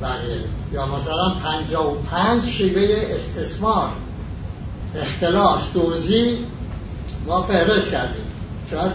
بقیه. 0.02 0.40
یا 0.74 0.86
مثلا 0.86 1.30
پنجا 1.30 1.92
و 1.92 1.98
پنج 2.12 2.46
شیوه 2.46 3.06
استثمار 3.16 3.90
اختلاس 4.96 5.62
دوزی 5.74 6.38
ما 7.28 7.42
فهرست 7.42 7.92
کردیم. 7.92 8.26
شاید 8.72 8.92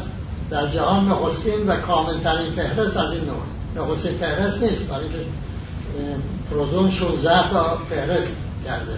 در 0.50 0.66
جهان 0.66 1.08
نخستین 1.08 1.66
و 1.66 1.76
کاملترین 1.76 2.52
فهرست 2.52 2.96
از 2.96 3.12
این 3.12 3.22
نوع. 3.24 3.86
نخستین 3.86 4.12
فهرست 4.12 4.62
نیست 4.62 4.86
برای 4.86 5.08
که 5.08 5.24
پرودون 6.50 6.90
16 6.90 7.50
تا 7.50 7.78
فهرست 7.90 8.28
کرده. 8.64 8.92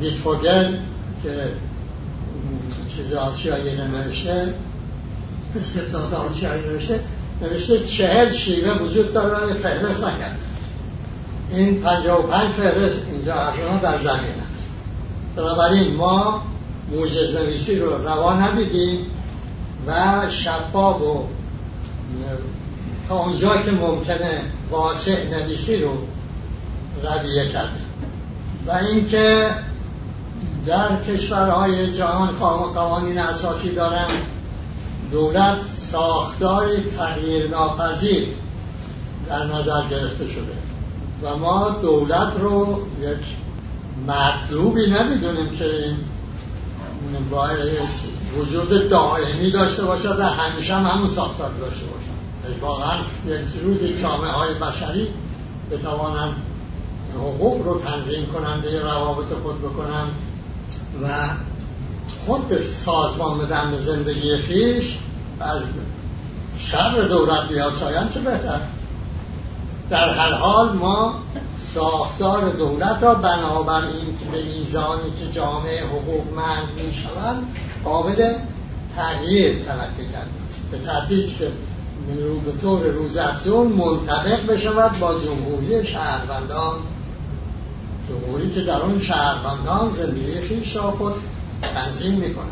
ویتفوگل 0.00 0.72
که 1.22 1.48
چیز 2.96 3.12
آسیایی 3.12 3.76
نوشته 3.76 4.54
استبداد 5.60 6.14
آسیایی 6.14 6.62
نوشته 6.62 7.00
نوشته 7.42 7.78
چهل 7.78 8.32
شیوه 8.32 8.72
وجود 8.72 9.12
داره 9.12 9.54
فهرست 9.54 10.04
نکرده 10.04 10.36
این 11.50 11.80
پنجاه 11.80 12.24
و 12.24 12.26
پنج 12.26 12.50
فهرست 12.50 12.96
اینجا 13.12 13.34
از 13.34 13.54
در 13.82 13.98
زمین 13.98 14.14
است. 14.20 14.62
بنابراین 15.36 15.94
ما 15.94 16.42
موجز 16.90 17.36
نویسی 17.36 17.78
رو 17.78 18.08
روا 18.08 18.34
ندیدیم 18.34 19.06
و 19.86 19.94
شفاف 20.30 21.02
و 21.02 21.24
تا 23.08 23.18
اونجا 23.18 23.56
که 23.56 23.70
ممکنه 23.70 24.40
واسع 24.70 25.28
نویسی 25.30 25.76
رو 25.76 25.90
رویه 27.02 27.48
کرده 27.48 27.80
و 28.66 28.70
اینکه 28.72 29.50
در 30.66 31.02
کشورهای 31.02 31.92
جهان 31.92 32.28
قوانین 32.74 33.18
اساسی 33.18 33.74
دارن 33.74 34.06
دولت 35.12 35.56
ساختار 35.90 36.66
تغییر 36.98 37.50
ناپذیر 37.50 38.26
در 39.28 39.44
نظر 39.44 39.82
گرفته 39.90 40.28
شده. 40.28 40.52
و 41.22 41.36
ما 41.36 41.70
دولت 41.82 42.32
رو 42.40 42.86
یک 43.00 43.36
مطلوبی 44.08 44.86
نمی‌دونیم 44.86 45.50
که 45.50 45.64
این 45.64 45.96
باید 47.30 47.58
وجود 48.38 48.88
دائمی 48.88 49.50
داشته 49.50 49.82
باشد 49.82 50.18
و 50.18 50.22
همیشه 50.22 50.74
هم 50.74 50.86
همون 50.86 51.10
ساختار 51.14 51.50
داشته 51.60 51.86
باشد. 51.86 52.62
واقعا 52.62 52.94
یک 53.26 53.62
روز 53.62 54.00
جامعه 54.02 54.30
های 54.30 54.54
بشری 54.54 55.08
بتوانند 55.70 56.34
حقوق 57.14 57.66
رو 57.66 57.80
تنظیم 57.80 58.26
کننده 58.26 58.82
روابط 58.82 59.26
خود 59.42 59.62
بکنن 59.62 60.06
و 61.02 61.08
خود 62.26 62.62
سازمان 62.84 63.38
بدن 63.38 63.70
به 63.70 63.76
زندگی 63.76 64.36
خیش 64.36 64.98
از 65.40 65.60
شر 66.58 67.00
دولت 67.08 67.48
بیاسایند 67.48 68.14
چه 68.14 68.20
بهتر؟ 68.20 68.60
در 69.90 70.14
هر 70.14 70.32
حال 70.32 70.72
ما 70.72 71.14
ساختار 71.74 72.48
دولت 72.48 73.02
را 73.02 73.14
بنابراین 73.14 74.18
که 74.20 74.24
به 74.32 74.42
میزانی 74.42 75.10
که 75.20 75.32
جامعه 75.32 75.84
حقوقمند 75.84 76.68
می 76.76 76.92
شود 76.92 77.36
قابل 77.84 78.34
تغییر 78.96 79.64
تلقی 79.64 80.12
کرد 80.12 80.28
به 80.70 80.78
تدریج 80.78 81.36
که 81.36 81.50
رو 82.20 82.40
به 82.40 82.52
طور 82.62 82.82
روزافزون 82.82 83.66
منطبق 83.66 84.46
بشود 84.46 84.98
با 84.98 85.14
جمهوری 85.14 85.86
شهروندان 85.86 86.76
جمهوری 88.12 88.50
که 88.50 88.60
در 88.60 88.82
اون 88.82 89.00
شهروندان 89.00 89.92
زندگی 89.92 90.40
خیش 90.40 90.76
را 90.76 90.90
خود 90.90 91.14
تنظیم 91.74 92.14
می‌کنه. 92.14 92.44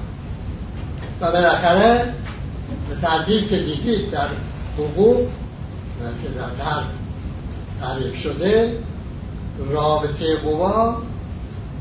و 1.20 1.32
بالاخره 1.32 2.14
به 2.88 2.94
ترتیب 3.02 3.48
که 3.48 3.56
دیدید 3.56 4.10
در 4.10 4.28
حقوق 4.78 5.28
که 6.22 6.28
در 6.28 6.64
غرب 6.64 6.84
تعریف 7.80 8.22
شده 8.22 8.78
رابطه 9.70 10.36
قوا 10.36 10.96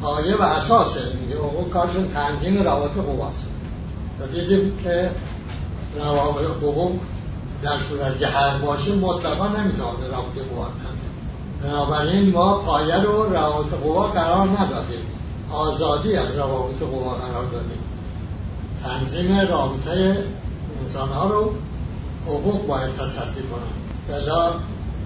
پایه 0.01 0.35
و 0.35 0.41
اساسه. 0.41 0.99
میگه 1.21 1.37
حقوق 1.37 1.69
کارشون 1.69 2.07
تنظیم 2.07 2.63
رابطه 2.63 3.01
قواست 3.01 3.43
و 4.19 4.27
دیدیم 4.27 4.77
که 4.83 5.09
روابط 5.99 6.45
حقوق 6.45 6.99
در 7.63 7.77
صورت 7.89 8.19
که 8.19 8.27
هر 8.27 8.57
باشه 8.57 8.95
مطلقا 8.95 9.47
نمی‌تونه 9.47 10.07
رابطه 10.11 10.41
قوا 10.51 10.65
تنظیم 10.65 10.98
بنابراین 11.63 12.31
ما 12.31 12.53
پایه 12.53 12.95
رو 12.95 13.33
روابط 13.33 13.73
قوا 13.83 14.07
قرار 14.07 14.47
ندادیم. 14.47 15.05
آزادی 15.51 16.15
از 16.15 16.35
روابط 16.35 16.79
قوا 16.79 17.13
قرار 17.13 17.45
دادیم. 17.45 17.79
تنظیم 18.83 19.39
رابطه 19.39 20.23
انسان 20.83 21.09
ها 21.09 21.27
رو 21.27 21.53
حقوق 22.25 22.67
باید 22.67 22.95
تصدی 22.95 23.41
کنن. 23.41 24.19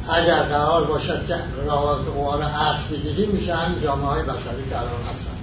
اگر 0.10 0.44
قرار 0.44 0.84
باشد 0.84 1.28
که 1.28 1.36
روابط 1.68 2.06
قوا 2.06 2.36
رو 2.36 2.42
اصل 2.42 2.96
بگیریم 2.96 3.30
میشه 3.30 3.56
همین 3.56 3.82
جامعه 3.82 4.06
های 4.06 4.22
بشری 4.22 4.70
که 4.70 4.78
الان 4.78 5.02
هستن 5.14 5.34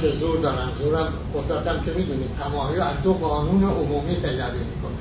که 0.00 0.16
زور 0.20 0.40
دارن 0.40 0.68
زورم 0.82 1.08
قدرت 1.34 1.84
که 1.84 1.90
می‌دونید 1.90 2.30
تمامی 2.44 2.78
از 2.78 3.02
دو 3.04 3.12
قانون 3.12 3.64
عمومی 3.64 4.14
پیروی 4.14 4.58
می‌کنه. 4.58 5.00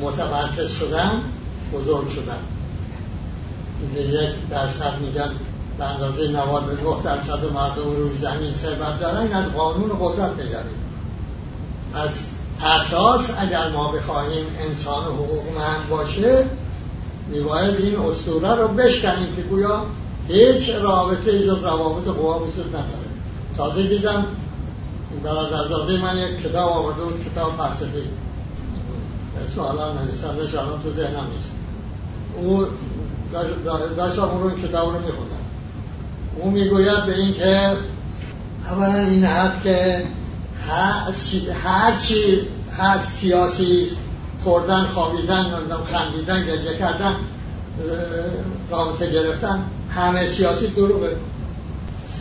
متمرکز 0.00 0.70
شدن 0.70 1.22
بزرگ 1.72 2.08
شدن. 2.08 2.38
یک 3.96 4.30
درصد 4.50 4.98
میگن 5.00 5.30
به 5.78 5.84
اندازه 5.84 6.28
99 6.28 7.02
درصد 7.04 7.52
مردم 7.54 7.96
روی 7.96 8.18
زمین 8.18 8.52
ثروت 8.52 9.00
دارن 9.00 9.32
از 9.32 9.52
قانون 9.52 9.90
قدرت 10.00 10.36
پیروی 10.36 10.54
از 11.94 12.20
اساس 12.62 13.24
اگر 13.38 13.68
ما 13.68 13.92
بخواهیم 13.92 14.46
انسان 14.60 15.04
حقوقمند 15.04 15.88
باشه 15.90 16.44
میباید 17.28 17.76
این 17.76 17.96
اسطوره 17.98 18.54
رو 18.54 18.68
بشکنیم 18.68 19.36
که 19.36 19.42
گویا 19.42 19.82
هیچ 20.28 20.70
رابطه 20.70 21.46
جز 21.46 21.64
روابط 21.64 22.04
قوا 22.04 22.38
وجود 22.38 22.68
نداره. 22.68 23.08
تازه 23.56 23.82
دیدم 23.82 24.24
برادرزاده 25.24 25.96
من 25.96 26.18
یک 26.18 26.42
کتاب 26.42 26.72
آورده 26.72 27.02
بود 27.02 27.24
کتاب 27.32 27.52
فلسفی. 27.56 28.02
اسم 29.46 29.60
حالا 29.60 29.92
نویسندش 29.92 30.54
الان 30.54 30.82
تو 30.82 30.92
ذهنم 30.92 31.26
نیست. 31.34 31.50
او 32.36 32.66
داشتم 33.96 34.22
اون 34.22 34.62
کتاب 34.62 34.88
رو 34.88 34.98
میخوندم. 35.06 35.36
او 36.36 36.50
می‌گوید 36.50 37.06
به 37.06 37.16
این 37.16 37.34
که 37.34 37.72
اولا 38.70 38.98
این 38.98 39.24
حرف 39.24 39.62
که 39.64 40.04
هر 41.64 41.92
چی 42.02 42.48
هست 42.78 43.12
سیاسی 43.20 43.90
خوردن 44.42 44.84
خوابیدن 44.84 45.44
خندیدن 45.92 46.46
گریه 46.46 46.78
کردن 46.78 47.14
رابطه 48.70 49.10
گرفتن 49.10 49.64
همه 49.90 50.26
سیاسی 50.28 50.66
دروغه. 50.66 51.16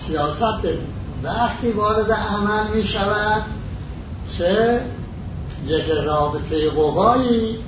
سیاست 0.07 0.41
وقتی 1.23 1.71
وارد 1.71 2.11
عمل 2.11 2.75
می 2.75 2.83
شود 2.83 3.41
که 4.37 4.81
یک 5.67 5.85
رابطه 6.05 6.69
قوایی 6.69 7.59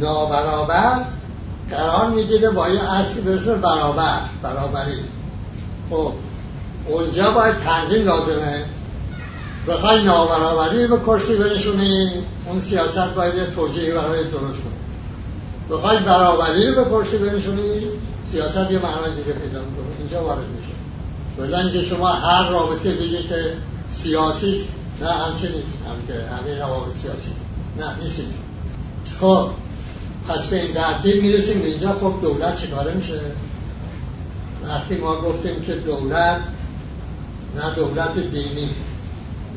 نابرابر 0.00 1.04
قرار 1.70 2.10
می‌گیره 2.10 2.50
با 2.50 2.68
یه 2.68 2.90
اصلی 2.90 3.20
به 3.20 3.34
اسم 3.34 3.60
برابر 3.60 4.20
برابری. 4.42 4.98
خب 5.90 6.12
اونجا 6.86 7.30
باید 7.30 7.54
تنظیم 7.54 8.06
لازمه. 8.06 8.64
بخوای 9.68 10.02
نابرابری 10.04 10.86
به 10.86 10.96
کرسی 10.96 11.36
بنشونی 11.36 12.10
اون 12.46 12.60
سیاست 12.60 13.14
باید 13.14 13.34
یه 13.34 13.46
توجیهی 13.46 13.92
برای 13.92 14.24
درست 14.24 14.34
کنی. 14.60 14.74
بخوای 15.70 15.98
برابری 15.98 16.66
رو 16.66 16.84
به 16.84 16.90
کرسی 16.90 17.18
بنشونی 17.18 17.80
سیاست 18.32 18.70
یه 18.70 18.78
معنای 18.78 19.10
دیگه 19.16 19.32
پیدا 19.32 19.60
می‌کنه. 19.60 19.98
اینجا 19.98 20.24
وارد 20.24 20.38
میشه. 20.38 20.74
بلند 21.38 21.72
که 21.72 21.82
شما 21.84 22.08
هر 22.08 22.50
رابطه 22.50 22.90
بگی 22.90 23.22
که 23.22 23.52
سیاسی 24.02 24.68
نه 25.00 25.10
همچه 25.10 25.48
نیست 25.48 25.76
هم 25.88 26.06
که 26.06 26.14
همه 26.14 26.58
روابط 26.58 26.96
سیاسی. 27.02 27.30
نه 27.78 28.04
نیست 28.04 28.20
خب. 29.20 29.48
پس 30.28 30.46
به 30.46 30.62
این 30.62 30.74
ترتیب 30.74 31.22
می‌رسیم 31.22 31.62
اینجا 31.62 31.92
خب 31.92 32.14
دولت 32.22 32.56
چه 32.60 32.94
میشه؟ 32.96 33.20
وقتی 34.68 34.94
ما 34.94 35.16
گفتیم 35.16 35.62
که 35.62 35.74
دولت 35.74 36.40
نه 37.56 37.74
دولت 37.76 38.18
دینی 38.18 38.70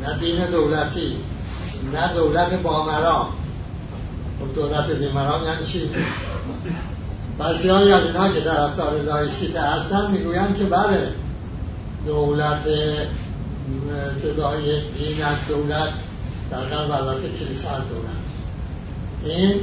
نه 0.01 0.17
دین 0.19 0.45
دولتی 0.45 1.15
نه 1.93 2.13
دولت 2.13 2.53
با 2.53 2.85
مرام 2.85 3.27
خب 4.39 4.55
دولت 4.55 4.89
بی‌مرام 4.89 5.43
یعنی 5.43 5.65
چی؟ 5.65 5.89
بعضی 7.37 7.69
از 7.69 8.03
اینها 8.03 8.29
که 8.29 8.39
در 8.39 8.61
طرفدار 8.61 9.01
لائیسیته 9.01 9.55
هستن 9.55 10.11
می‌گویند 10.11 10.57
که 10.57 10.63
بله 10.63 11.11
دولت 12.05 12.67
جدای 14.23 14.81
دین 14.97 15.23
از 15.23 15.47
دولت 15.47 15.89
در 16.51 16.57
البته 16.93 17.29
کلیسا 17.39 17.69
دولت. 17.69 18.17
این 19.25 19.61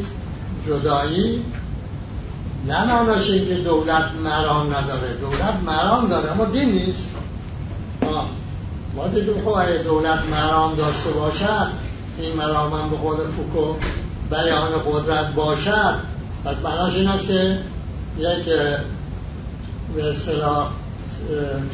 جدایی 0.66 1.44
نه 2.66 2.84
معناش 2.84 3.26
که 3.26 3.54
دولت 3.54 4.04
مرام 4.24 4.66
نداره. 4.66 5.14
دولت 5.20 5.54
مرام 5.66 6.08
داره 6.08 6.32
اما 6.32 6.44
دین 6.44 6.72
نیست. 6.72 7.02
ما 8.96 9.08
دیدیم 9.08 9.34
خب 9.44 9.82
دولت 9.84 10.20
مرام 10.30 10.74
داشته 10.74 11.10
باشد 11.10 11.68
این 12.18 12.36
مرام 12.36 12.72
هم 12.72 12.90
به 12.90 12.96
قول 12.96 13.16
فوکو 13.16 13.74
بیان 14.30 14.70
قدرت 14.86 15.34
باشد. 15.34 15.94
پس 16.44 16.54
معناش 16.64 16.94
این 16.94 17.08
است 17.08 17.26
که 17.26 17.58
یک 18.18 18.44
به 19.96 20.10
اصطلاح 20.10 20.68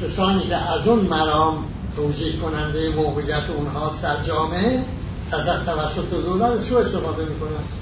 کسانی 0.03 0.49
که 0.49 0.57
از 0.57 0.87
اون 0.87 0.99
مرام 0.99 1.65
توضیح 1.97 2.41
کننده 2.41 2.89
موقعیت 2.89 3.51
اونها 3.57 3.93
در 4.03 4.23
جامعه 4.23 4.85
از 5.33 5.47
توسط 5.47 6.11
دولت 6.11 6.61
سو 6.61 6.77
استفاده 6.77 7.25
می‌کنن 7.25 7.51
و 7.51 7.80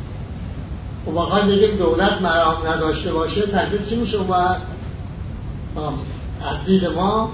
خب 1.08 1.14
واقعا 1.14 1.42
بگیم 1.42 1.76
دولت 1.76 2.22
مرام 2.22 2.56
نداشته 2.66 3.12
باشه 3.12 3.46
تقریب 3.46 3.86
چی 3.86 3.96
میشه 3.96 4.18
و 4.18 4.32
از 4.32 4.56
دید 6.66 6.86
ما 6.86 7.32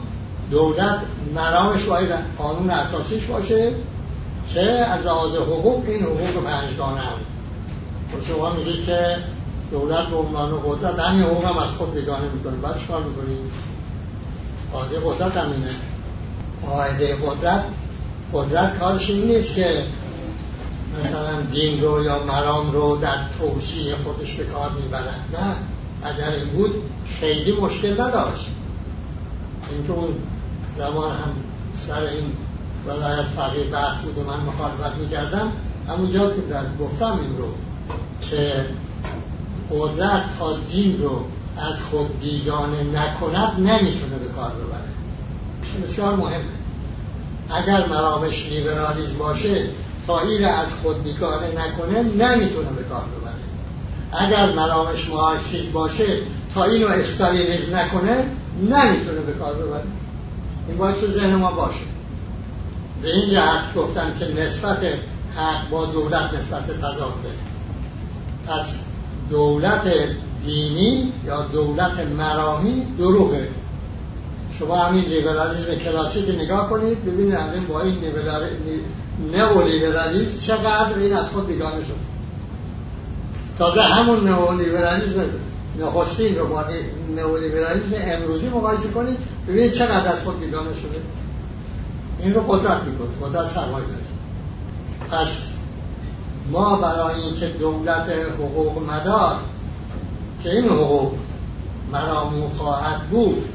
دولت 0.50 0.98
مرامش 1.34 1.82
باید 1.82 2.10
قانون 2.38 2.70
اساسیش 2.70 3.24
باشه 3.24 3.72
که 4.54 4.60
از 4.60 5.06
لحاظ 5.06 5.34
حقوق 5.34 5.84
این 5.86 6.02
حقوق 6.02 6.44
پنجگانه 6.44 7.00
هم. 7.00 7.18
و 8.14 8.24
شما 8.28 8.50
میگید 8.50 8.84
که 8.84 9.16
دولت 9.70 10.06
به 10.06 10.16
عنوان 10.16 10.60
قدرت 10.66 10.98
همین 10.98 11.22
حقوق 11.22 11.44
هم 11.44 11.58
از 11.58 11.68
خود 11.68 11.94
بگانه 11.94 12.28
می‌کنه. 12.34 12.56
بعد 12.56 12.86
کار 12.88 13.02
می‌کنید 13.02 13.38
قاعده 14.72 14.96
قدرت 15.04 15.36
همینه 15.36 15.70
قاعده 16.66 17.16
قدرت 17.16 17.64
قدرت 18.32 18.78
کارش 18.78 19.10
این 19.10 19.24
نیست 19.24 19.54
که 19.54 19.82
مثلا 21.02 21.40
دین 21.52 21.82
رو 21.82 22.04
یا 22.04 22.24
مرام 22.24 22.72
رو 22.72 22.96
در 22.96 23.16
توصیه 23.38 23.96
خودش 23.96 24.34
به 24.34 24.44
کار 24.44 24.70
می‌برن. 24.70 25.20
نه 25.32 25.56
اگر 26.04 26.30
این 26.30 26.48
بود 26.48 26.74
خیلی 27.20 27.52
مشکل 27.52 27.92
نداشت. 28.00 28.46
اینکه 29.70 29.92
اون 29.92 30.14
زمان 30.78 31.10
هم 31.10 31.32
سر 31.86 32.02
این 32.02 32.32
ولایت 32.86 33.26
فقیه 33.36 33.64
بحث 33.64 33.96
بود 33.96 34.18
و 34.18 34.30
من 34.30 34.40
مخالفت 34.40 34.96
می‌کردم 34.96 35.52
همونجا 35.88 36.30
که 36.30 36.40
در 36.40 36.64
گفتم 36.80 37.18
این 37.22 37.38
رو 37.38 37.48
که 38.30 38.66
قدرت 39.70 40.22
تا 40.38 40.56
دین 40.70 41.02
رو 41.02 41.24
از 41.56 41.80
خود 41.90 42.20
بیگانه 42.20 42.82
نکند 42.82 43.54
نمی‌تونه 43.58 44.16
به 44.16 44.28
کار 44.36 44.50
ببره. 44.50 45.84
بسیار 45.84 46.16
مهمه. 46.16 46.44
اگر 47.50 47.86
مرامش 47.86 48.46
لیبرالیزم 48.46 49.18
باشه 49.18 49.68
تا 50.06 50.20
این 50.20 50.44
از 50.44 50.66
خود 50.82 51.04
بیگانه 51.04 51.46
نکنه 51.46 52.02
نمی‌تونه 52.02 52.70
به 52.70 52.82
کار 52.82 53.04
ببره. 53.04 53.34
اگر 54.24 54.52
مرامش 54.52 55.08
مارکسیسم 55.08 55.72
باشه 55.72 56.06
تا 56.54 56.64
اینو 56.64 56.88
استالینیز 56.88 57.72
نکنه 57.72 58.24
نمی‌تونه 58.62 59.20
به 59.26 59.32
کار 59.32 59.54
ببره. 59.54 59.84
این 60.68 60.76
باید 60.78 61.00
تو 61.00 61.06
ذهن 61.06 61.34
ما 61.34 61.52
باشه. 61.52 61.84
به 63.02 63.14
این 63.14 63.28
جهت 63.30 63.74
گفتم 63.76 64.12
که 64.18 64.42
نسبت 64.42 64.78
حق 65.36 65.70
با 65.70 65.84
دولت 65.86 66.34
نسبت 66.34 66.66
تضاده 66.78 67.30
پس 68.48 68.66
دولت 69.30 69.82
دینی 70.44 71.12
یا 71.26 71.42
دولت 71.42 71.98
مرامی 72.16 72.86
دروغه. 72.98 73.48
شما 74.58 74.76
همین 74.76 75.04
لیبرالیزم 75.04 75.74
کلاسیک 75.74 76.28
نگاه 76.28 76.70
کنید 76.70 77.04
ببینید 77.04 77.34
همین 77.34 77.66
با 77.66 77.80
این 77.80 77.94
نئولیبرالیزم 79.32 80.40
چقدر 80.40 80.98
این 80.98 81.16
از 81.16 81.28
خود 81.28 81.46
بیگانه 81.46 81.84
شد. 81.84 82.14
تازه 83.58 83.82
همون 83.82 84.28
نئولیبرالیزم 84.28 85.24
نخستین 85.80 86.38
رو 86.38 86.46
با 86.46 86.64
نئولیبرالیسم 87.16 87.92
امروزی 87.94 88.48
مقایسه 88.48 88.88
کنید 88.88 89.16
ببینید 89.48 89.72
چقدر 89.72 90.12
از 90.12 90.22
خود 90.22 90.40
بیگانه 90.40 90.74
شده. 90.74 91.00
این 92.18 92.34
رو 92.34 92.40
قدرت 92.40 92.82
می‌کنه 92.82 93.28
قدرت 93.28 93.50
سرمایه 93.50 93.86
داره. 93.86 94.04
پس 95.10 95.28
ما 96.50 96.76
برای 96.76 97.20
اینکه 97.20 97.46
دولت 97.46 98.08
حقوق 98.38 98.90
مدار 98.90 99.36
که 100.42 100.50
این 100.50 100.64
حقوق 100.64 101.12
مرامون 101.92 102.50
خواهد 102.58 103.00
بود 103.10 103.48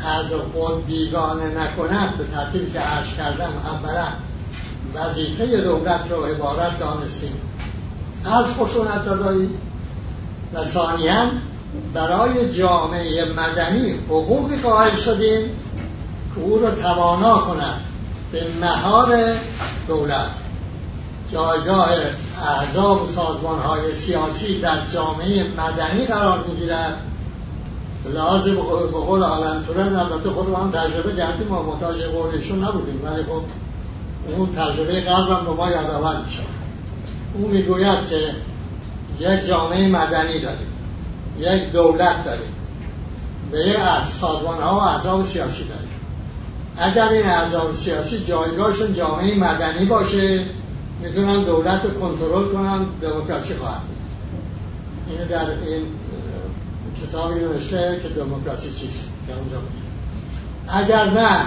از 0.00 0.26
خود 0.52 0.86
بیگانه 0.86 1.44
نکند 1.44 2.18
به 2.18 2.24
ترتیب 2.24 2.72
که 2.72 2.78
عرض 2.78 3.14
کردم 3.16 3.52
اولا 3.66 4.06
وظیفه 4.94 5.60
دولت 5.60 6.00
رو 6.10 6.24
عبارت 6.24 6.78
دانستیم. 6.78 7.32
از 8.24 8.44
خشونت 8.44 9.04
زدایی 9.04 9.50
و 10.54 10.64
ثانیا 10.64 11.24
برای 11.94 12.54
جامعه 12.54 13.24
مدنی 13.24 13.90
حقوقی 13.90 14.56
قائل 14.56 14.96
شدیم 14.96 15.44
که 16.34 16.40
او 16.40 16.58
رو 16.58 16.70
توانا 16.70 17.38
کند 17.38 17.80
به 18.32 18.42
مهار 18.60 19.16
دولت. 19.88 20.30
جایگاه 21.32 21.88
احزاب 22.48 23.02
و 23.02 23.12
سازمان 23.12 23.58
های 23.58 23.94
سیاسی 23.94 24.60
در 24.60 24.76
جامعه 24.92 25.44
مدنی 25.44 26.06
قرار 26.06 26.44
می‌گیرد. 26.48 26.98
لحاظ 28.14 28.42
به 28.42 28.98
قول 28.98 29.22
آلن 29.22 29.64
تورن 29.64 29.96
البته 29.96 30.30
خود 30.30 30.54
هم 30.54 30.70
تجربه 30.70 31.16
کردیم 31.16 31.48
ما 31.48 31.62
محتاج 31.62 32.02
قولشون 32.02 32.64
نبودیم 32.64 33.00
ولی 33.04 33.22
خب 33.22 33.42
اون 34.36 34.52
تجربه 34.52 35.00
قبل 35.00 35.44
به 35.44 35.52
ما 35.52 35.70
یادآور 35.70 36.16
میشه 36.24 36.40
او 37.34 37.48
می‌گوید 37.48 37.98
که 38.10 38.34
یک 39.20 39.46
جامعه 39.46 39.88
مدنی 39.88 40.40
داریم 40.40 40.68
یک 41.38 41.72
دولت 41.72 42.24
داریم. 42.24 42.54
به 43.52 43.58
یک 43.58 43.76
سازمان 44.20 44.62
ها 44.62 44.76
و 44.76 44.82
احزاب 44.82 45.26
سیاسی 45.26 45.64
داریم. 45.64 45.88
اگر 46.76 47.08
این 47.08 47.26
احزاب 47.26 47.74
سیاسی 47.74 48.24
جایگاهشون 48.24 48.94
جامعه 48.94 49.38
مدنی 49.38 49.84
باشه 49.84 50.44
می‌تونن 51.02 51.42
دولت 51.42 51.84
رو 51.84 51.90
کنترل 51.90 52.52
کنن 52.52 52.86
دموکراسی 53.02 53.54
خواهد 53.54 53.82
این 55.10 55.28
در 55.28 55.50
این 55.50 55.86
کتابی 57.02 57.40
نوشته 57.40 58.00
که 58.02 58.08
دموکراسی 58.08 58.68
چیست؟ 58.70 59.04
که 59.26 59.34
اونجا 59.34 59.58
اگر 60.68 61.10
نه 61.10 61.40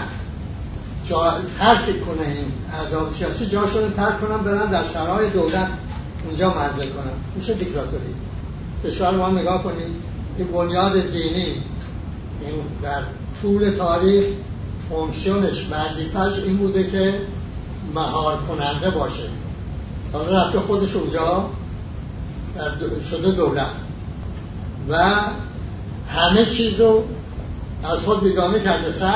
ترک 1.59 2.05
کنه 2.05 2.27
این 2.27 2.51
احزاب 2.81 3.13
سیاسی 3.13 3.45
جاشون 3.45 3.93
ترک 3.93 4.21
کنن 4.21 4.37
برن 4.37 4.71
در 4.71 4.85
سرای 4.85 5.29
دولت 5.29 5.67
اونجا 6.27 6.53
منزل 6.53 6.89
کنن 6.89 7.11
میشه 7.35 7.53
دیکتاتوری. 7.53 8.13
کشور 8.85 9.11
ما 9.11 9.29
نگاه 9.29 9.63
کنید 9.63 9.87
این 10.37 10.47
بنیاد 10.47 10.93
دینی 10.93 11.45
این 11.45 12.55
در 12.83 13.01
طول 13.41 13.71
تاریخ 13.77 14.25
فونکسیونش 14.89 15.65
وظیفش 15.71 16.43
این 16.43 16.57
بوده 16.57 16.89
که 16.89 17.13
مهار 17.95 18.37
کننده 18.37 18.89
باشه. 18.89 19.23
حالا 20.13 20.43
رفته 20.43 20.59
خودش 20.59 20.95
اونجا 20.95 21.49
شده 23.11 23.31
دولت. 23.31 23.67
و 24.89 25.13
همه 26.09 26.45
چیز 26.45 26.79
رو 26.79 27.03
از 27.83 27.99
خود 27.99 28.23
بیگانه 28.23 28.59
کرده. 28.59 28.91
سه 28.91 29.13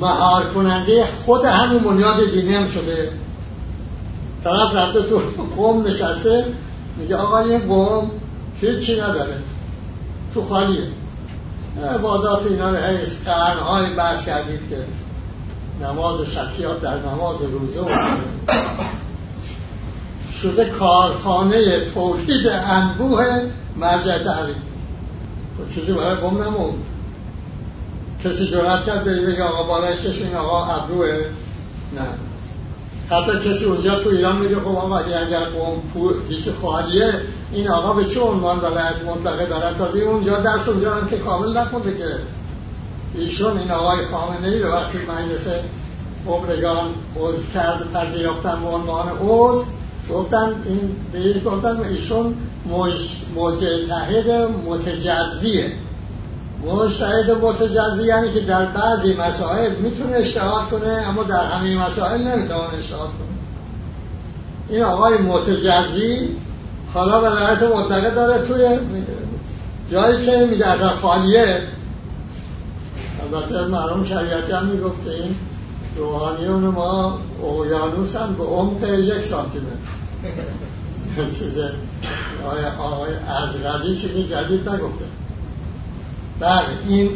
مهار 0.00 0.44
کننده 0.44 1.06
خود 1.24 1.44
همون 1.44 1.82
بنیاد 1.82 2.30
دینی 2.30 2.54
هم 2.54 2.68
شده. 2.68 3.12
طرف 4.44 4.74
رفته 4.74 5.02
تو 5.02 5.20
قوم 5.56 5.86
نشسته 5.86 6.44
میگه 6.96 7.16
آقا 7.16 7.38
این 7.38 7.58
قوم 7.58 8.10
هیچی 8.60 9.00
نداره. 9.00 9.36
تو 10.34 10.44
خالیه. 10.44 10.82
عبادات 11.94 12.46
اینا 12.46 12.70
رو 12.70 12.76
قرنهای 13.24 13.94
بحث 13.94 14.24
کردید 14.24 14.60
که 14.70 14.76
نماز 15.82 16.20
و 16.20 16.26
شکیات 16.26 16.80
در 16.80 16.98
نماز 16.98 17.36
روزه 17.40 17.80
و 17.80 17.88
شده 20.42 20.64
کارخانه 20.64 21.84
توحید 21.94 22.46
انبوه 22.48 23.42
مرجع 23.76 24.18
تعلیم 24.18 24.62
خب 25.58 25.74
چیزی 25.74 25.92
برای 25.92 26.14
قوم 26.14 26.42
نمون 26.42 26.74
کسی 28.24 28.46
جرأت 28.46 28.84
کرد 28.86 29.04
بگه 29.04 29.44
آقا 29.44 29.62
بالایشش 29.62 30.22
این 30.22 30.34
آقا 30.34 30.64
ابروه؟ 30.64 31.08
نه. 31.96 32.06
حتی 33.10 33.50
کسی 33.50 33.64
اونجا 33.64 34.00
تو 34.00 34.08
ایران 34.08 34.36
میگه 34.36 34.56
خب 34.56 34.66
آقا 34.66 34.98
اگر 34.98 35.44
قوم 35.44 35.82
پیش 36.28 36.48
خواهیه 36.48 37.14
این 37.52 37.68
آقا 37.68 37.92
به 37.92 38.04
چه 38.04 38.20
عنوان 38.20 38.58
ولایت 38.58 39.04
مطلقه 39.06 39.46
دارد 39.46 39.78
تازه 39.78 40.00
اونجا 40.00 40.36
درس 40.36 40.68
اونجا 40.68 40.94
هم 40.94 41.08
که 41.08 41.18
کامل 41.18 41.58
نکنده 41.58 41.98
که. 41.98 42.04
ایشون 43.14 43.58
این 43.58 43.70
آقای 43.70 44.06
خامنه 44.06 44.48
ای 44.48 44.58
رو 44.58 44.72
وقتی 44.72 44.98
مجلس 44.98 45.48
عمرگان 46.26 46.86
عضو 47.20 47.42
کرد 47.54 47.92
پذیرفتن 47.92 48.60
به 48.62 48.68
عنوان 48.68 49.08
عضو 49.08 49.64
گفتن 50.10 50.54
این 50.66 50.96
به 51.12 51.50
گفتن 51.50 51.80
ایشون 51.80 52.34
مجتهد 53.36 54.50
متجزیه. 54.66 55.72
مجتهد 56.66 57.30
متجزی 57.30 58.06
یعنی 58.06 58.32
که 58.32 58.40
در 58.40 58.66
بعضی 58.66 59.14
مسائل 59.14 59.74
می‌تونه 59.74 60.16
اشتهاد 60.16 60.68
کنه 60.68 60.88
اما 61.08 61.22
در 61.22 61.44
همه 61.44 61.86
مسائل 61.86 62.20
نمی‌تونه 62.20 62.60
اشتهاد 62.78 63.08
کنه. 63.08 63.32
این 64.68 64.82
آقای 64.82 65.18
متجزی 65.18 66.28
حالا 66.94 67.20
ولایت 67.20 67.62
مطلقه 67.62 68.10
داره 68.10 68.46
توی 68.46 68.68
جایی 69.90 70.26
که 70.26 70.46
میگه 70.50 70.66
از 70.66 70.80
خالیه 71.02 71.62
البته 73.22 73.66
مرحوم 73.66 74.04
شریعتی 74.04 74.52
هم 74.52 74.66
می‌گفت 74.66 75.08
این 75.08 75.36
روحانیون 75.96 76.64
ما 76.64 77.18
اقیانوس 77.44 78.16
هم 78.16 78.34
به 78.34 78.44
عمق 78.44 78.88
یک 78.88 79.24
سانتی 79.24 79.58
متر 79.58 81.22
آقای 82.78 83.10
از 83.14 83.62
قدی 83.62 83.96
چیزی 83.96 84.24
جدید 84.24 84.68
نگفته. 84.68 85.04
بله 86.40 86.64
این 86.88 87.10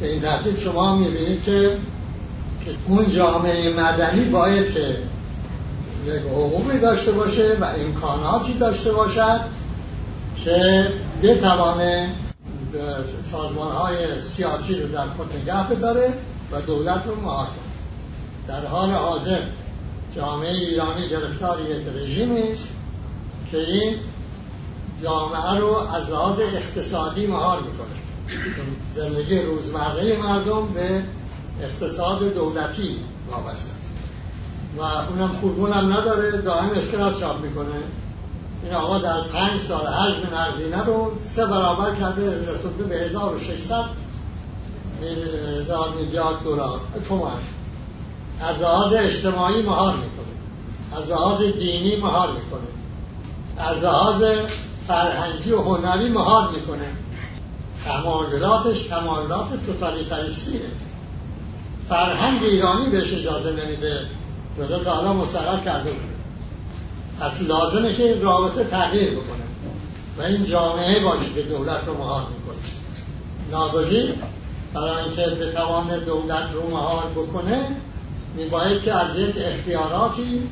به 0.00 0.12
این 0.12 0.22
ترتیب 0.22 0.58
شما 0.58 0.96
می‌بینید 0.96 1.44
که 1.44 1.78
اون 2.88 3.10
جامعه 3.10 3.74
مدنی 3.74 4.24
باید 4.24 4.74
که 4.74 4.96
یک 6.06 6.22
حقوقی 6.22 6.78
داشته 6.78 7.12
باشه 7.12 7.56
و 7.60 7.64
امکاناتی 7.64 8.52
داشته 8.52 8.92
باشد 8.92 9.40
که 10.44 10.88
بتوانه 11.22 12.10
سازمان 13.30 13.72
های 13.72 14.20
سیاسی 14.20 14.74
رو 14.74 14.88
در 14.88 15.06
خود 15.06 15.36
نگه 15.36 15.68
بداره 15.68 16.12
و 16.52 16.60
دولت 16.60 17.02
رو 17.06 17.20
مهار 17.20 17.48
در 18.48 18.66
حال 18.66 18.90
حاضر 18.90 19.38
جامعه 20.16 20.54
ایرانی 20.54 21.08
گرفتار 21.08 21.60
یک 21.60 21.86
رژیمی 21.96 22.52
است 22.52 22.68
که 23.50 23.58
این 23.58 23.94
جامعه 25.02 25.58
رو 25.58 25.76
از 25.76 26.10
لحاظ 26.10 26.40
اقتصادی 26.40 27.26
مهار 27.26 27.60
می‌کنه. 27.60 27.99
زندگی 28.96 29.42
روزمره 29.42 30.16
مردم 30.16 30.66
به 30.74 31.02
اقتصاد 31.62 32.34
دولتی 32.34 32.96
وابسته. 33.30 33.70
و 34.78 34.82
اونم 34.82 35.36
خورگون 35.40 35.72
هم 35.72 35.92
نداره 35.92 36.30
دائم 36.30 36.70
اسکناس 36.70 37.20
چاپ 37.20 37.40
می‌کنه. 37.40 37.66
این 38.64 38.74
آقا 38.74 38.98
در 38.98 39.20
پنج 39.20 39.62
سال 39.68 39.86
حجم 39.86 40.36
نقدینه 40.36 40.84
رو 40.84 41.12
سه 41.34 41.46
برابر 41.46 41.94
کرده 41.94 42.52
رسونده 42.52 42.84
به 42.84 42.96
1600 42.96 43.84
هزار 45.60 45.88
میلیارد 46.00 46.44
دلار. 46.44 46.80
تومان. 47.08 47.38
از 48.40 48.56
لحاظ 48.56 48.92
اجتماعی 48.92 49.62
مهار 49.62 49.94
می‌کنه. 49.94 51.00
از 51.02 51.10
لحاظ 51.10 51.42
دینی 51.42 51.96
مهار 51.96 52.28
می‌کنه. 52.28 52.68
از 53.58 53.82
لحاظ 53.82 54.22
فرهنگی 54.86 55.52
و 55.52 55.62
هنری 55.62 56.08
مهار 56.08 56.50
می‌کنه. 56.50 56.92
تمایلاتش 57.86 58.82
تمایلات 58.82 59.48
توتالیتریستیه 59.66 60.60
فرهنگ 61.88 62.44
ایرانی 62.44 62.90
بهش 62.90 63.12
اجازه 63.14 63.52
نمیده. 63.52 64.00
جدا 64.58 64.78
تا 64.78 64.90
حالا 64.90 65.12
مستقر 65.12 65.64
کرده 65.64 65.90
بود 65.90 66.10
پس 67.20 67.42
لازمه 67.42 67.94
که 67.94 68.20
رابطه 68.22 68.64
تغییر 68.64 69.10
بکنه. 69.10 69.44
و 70.18 70.22
این 70.22 70.44
جامعه 70.44 71.00
باشه 71.00 71.30
که 71.34 71.42
دولت 71.42 71.80
رو 71.86 71.98
مهار 71.98 72.22
می‌کنه. 72.22 72.56
ناگزیر 73.50 74.14
برای 74.74 75.04
اینکه 75.04 75.44
بتوان 75.44 75.98
دولت 76.06 76.52
رو 76.52 76.70
مهار 76.70 77.06
بکنه 77.16 77.68
میباید 78.36 78.82
که 78.82 78.94
از 78.94 79.18
یک 79.18 79.34
اختیاراتی 79.38 80.42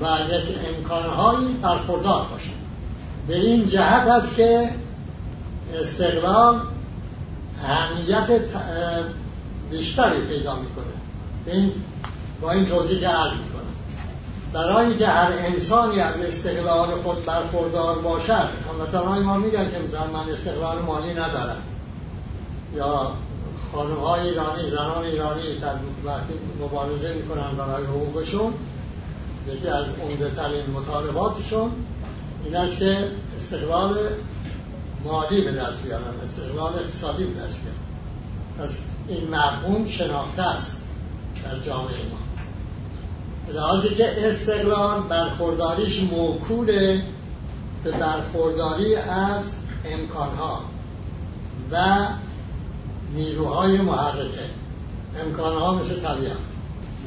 و 0.00 0.04
یک 0.30 0.44
امکانهایی 0.76 1.46
برخوردار 1.62 2.26
باشه. 2.32 2.50
به 3.28 3.36
این 3.36 3.68
جهت 3.68 4.06
است 4.06 4.36
که 4.36 4.70
استقلال 5.82 6.60
اهمیت 7.64 8.40
بیشتری 9.70 10.20
پیدا 10.20 10.54
می‌کنه. 10.54 10.84
این 11.46 11.72
با 12.40 12.50
این 12.50 12.66
توضیح 12.66 13.00
که 13.00 13.08
عرض 13.08 13.32
می‌کنم. 13.32 13.64
برای 14.52 14.96
که 14.96 15.06
هر 15.06 15.32
انسانی 15.38 16.00
از 16.00 16.14
استقلال 16.20 16.88
خود 17.02 17.24
برخوردار 17.24 17.98
باشد 17.98 18.48
هموطنهای 18.70 19.20
ما 19.20 19.38
میگن 19.38 19.70
که 19.70 19.78
مثلا 19.88 20.06
من 20.06 20.32
استقلال 20.32 20.78
مالی 20.82 21.12
ندارم. 21.12 21.62
یا 22.76 23.12
خانم 23.72 23.94
های 23.94 24.28
ایرانی 24.28 24.70
زنان 24.70 25.04
ایرانی 25.04 25.58
در 25.58 25.74
وقتی 26.04 26.34
مبارزه 26.60 27.14
می‌کنن 27.14 27.56
برای 27.58 27.84
حقوقشون 27.84 28.54
یکی 29.48 29.68
از 29.68 29.84
عمده 30.02 30.30
ترین 30.30 30.70
مطالباتشون 30.74 31.70
این 32.44 32.56
است 32.56 32.78
که 32.78 32.98
استقلال 33.38 33.98
مالی 35.04 35.40
به 35.40 35.52
دست 35.52 35.82
بیارن 35.82 36.20
استقلال 36.24 36.72
اقتصادی 36.74 37.24
به 37.24 37.40
دست 37.40 37.58
بیارن 37.60 37.84
پس 38.58 38.76
این 39.08 39.28
مرحوم 39.28 39.88
شناخته 39.88 40.42
است 40.42 40.82
در 41.44 41.60
جامعه 41.60 41.94
ما. 41.94 42.24
لحاظی 43.52 43.88
که 43.88 44.28
استقلال 44.28 45.02
برخورداریش 45.02 46.00
موکول 46.00 46.66
به 47.84 47.90
برخورداری 47.90 48.96
از 48.96 49.44
امکانها 49.84 50.60
و 51.70 52.06
نیروهای 53.14 53.76
محرکه. 53.76 54.50
امکانها 55.24 55.74
مثل 55.74 56.00
طبیعت 56.00 56.36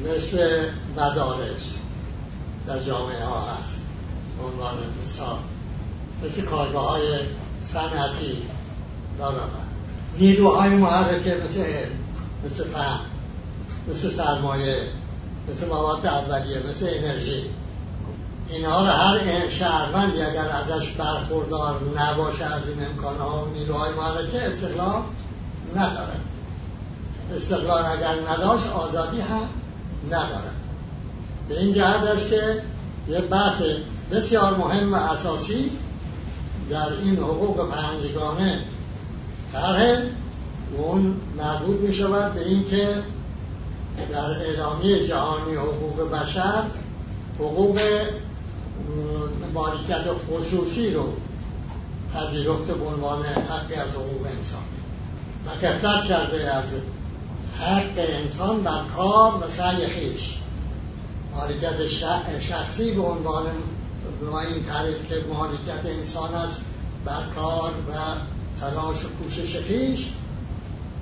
مثل 0.04 0.64
مدارس 0.96 1.70
در 2.66 2.82
جامعه 2.82 3.24
ها 3.24 3.40
هست. 3.40 3.82
عنوان 4.44 4.74
مثال 5.06 5.38
مثل 6.24 6.42
کارگاه 6.42 6.90
های 6.90 7.18
صنعتی 7.72 8.42
نیروهای 10.18 10.70
محرکه 10.70 11.40
مثل 11.44 11.64
مثل 12.44 12.64
فهم 12.64 13.00
مثل 13.94 14.10
سرمایه. 14.10 14.82
مثل 15.50 15.66
مواد 15.66 16.06
اولیه. 16.06 16.62
مثل 16.70 16.86
انرژی. 16.94 17.44
اینها 18.48 18.80
رو 18.80 18.86
هر 18.86 19.48
شهروندی 19.48 20.22
اگر 20.22 20.48
ازش 20.50 20.88
برخوردار 20.88 21.80
نباشه 21.96 22.44
از 22.44 22.62
این 22.68 22.86
امکانها 22.86 23.44
و 23.44 23.48
نیروهای 23.54 23.92
محرکه 23.94 24.42
استقلال 24.42 25.02
نداره. 25.76 26.16
استقلال 27.36 27.84
اگر 27.84 28.32
نداشت 28.32 28.66
آزادی 28.66 29.20
هم 29.20 29.48
نداره. 30.06 30.50
به 31.48 31.60
این 31.60 31.74
جهت 31.74 32.02
است 32.02 32.30
که 32.30 32.62
یه 33.08 33.20
بحث 33.20 33.62
بسیار 34.12 34.56
مهم 34.56 34.94
و 34.94 34.96
اساسی 34.96 35.70
در 36.70 36.92
این 36.92 37.16
حقوق 37.16 37.70
پنجگانه. 37.70 38.60
طرح 39.52 39.98
اون 40.76 41.16
مربوط 41.38 41.80
می 41.80 41.94
شود 41.94 42.34
به 42.34 42.48
اینکه 42.48 42.88
در 44.12 44.30
اعلامیه 44.30 45.06
جهانی 45.06 45.54
حقوق 45.54 46.10
بشر 46.10 46.62
حقوق 47.38 47.80
مالکیت 49.54 50.04
خصوصی 50.30 50.90
رو 50.90 51.12
پذیرفته 52.14 52.74
به 52.74 52.84
عنوان 52.84 53.24
حقی 53.24 53.74
از 53.74 53.88
حقوق 53.88 54.26
انسان. 54.38 54.62
و 55.46 55.66
کفتر 55.66 56.06
کرده 56.06 56.54
از 56.54 56.64
حق 57.60 58.06
انسان 58.22 58.62
بر 58.62 58.80
کار 58.96 59.34
و 59.34 59.50
سعی 59.50 59.86
خیش. 59.86 60.38
مالکیت 61.36 61.88
شخصی 62.40 62.90
به 62.90 63.02
عنوان 63.02 63.46
به 64.20 64.34
این 64.34 64.64
تعریف 64.64 65.08
که 65.08 65.14
مالکیت 65.34 65.98
انسان 65.98 66.34
است 66.34 66.60
بر 67.04 67.22
کار 67.34 67.70
و 67.70 67.92
تلاش 68.60 69.04
و 69.04 69.08
کوشش 69.22 69.56
خیش 69.56 70.06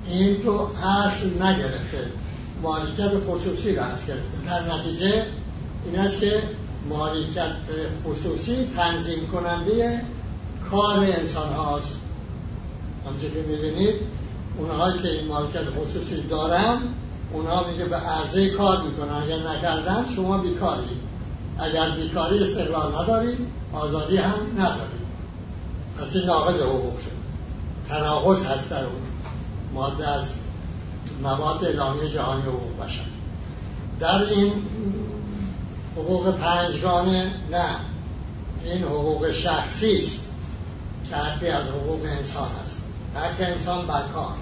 این 0.07 0.43
رو 0.43 0.69
اصل 0.85 1.43
نگرفته. 1.43 2.07
مالکیت 2.63 3.11
خصوصی 3.27 3.75
را 3.75 3.83
هست 3.83 4.07
گرفته. 4.07 4.45
در 4.45 4.75
نتیجه 4.75 5.25
این 5.85 5.99
است 5.99 6.19
که 6.19 6.43
مالکیت 6.89 7.51
خصوصی 8.05 8.67
تنظیم 8.75 9.27
کننده 9.27 10.01
کار 10.71 10.99
انسان 10.99 11.53
هاست. 11.53 11.99
همچه 13.07 13.29
که 13.29 13.41
می‌بینید 13.47 13.95
اونهایی 14.57 14.99
که 14.99 15.11
این 15.11 15.27
مالکیت 15.27 15.61
خصوصی 15.61 16.21
دارن 16.21 16.77
اونها 17.33 17.67
میگه 17.67 17.85
به 17.85 17.95
عرضه 17.95 18.49
کار 18.49 18.81
می‌کنن. 18.81 19.23
اگر 19.23 19.49
نکردن 19.49 20.05
شما 20.15 20.37
بیکاری 20.37 21.06
اگر 21.59 21.89
بیکاری 21.89 22.43
استقلال 22.43 22.95
ندارید 23.01 23.37
آزادی 23.73 24.17
هم 24.17 24.39
ندارید 24.57 25.07
پس 25.97 26.15
این 26.15 26.25
ناقض 26.25 26.61
حقوق 26.61 26.99
شد. 26.99 27.17
تناقض 27.89 28.45
هست 28.45 28.69
در 28.69 28.83
اون 28.83 29.01
ماده 29.73 30.07
از 30.07 30.25
مواد 31.23 31.65
اعلامیه 31.65 32.09
جهانی 32.09 32.41
حقوق 32.41 32.85
بشر. 32.85 33.01
در 33.99 34.23
این 34.23 34.53
حقوق 35.95 36.35
پنجگانه 36.35 37.31
نه. 37.51 37.65
این 38.63 38.83
حقوق 38.83 39.31
شخصی 39.31 39.97
است 39.97 40.19
که 41.09 41.15
حقی 41.15 41.47
از 41.47 41.65
حقوق 41.67 42.01
انسان 42.05 42.49
است 42.63 42.77
حق 43.15 43.49
انسان 43.51 43.87
بر 43.87 44.03
کار. 44.13 44.33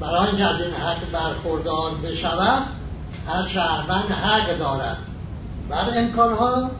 برای 0.00 0.26
اینکه 0.26 0.44
از 0.44 0.60
این 0.60 0.74
حق 0.74 1.10
برخوردار 1.12 1.90
بشود 1.94 2.62
هر 3.28 3.46
شهروند 3.46 4.10
حق 4.10 4.58
دارد. 4.58 4.98
بر 5.68 5.84
امکانها 5.96 6.70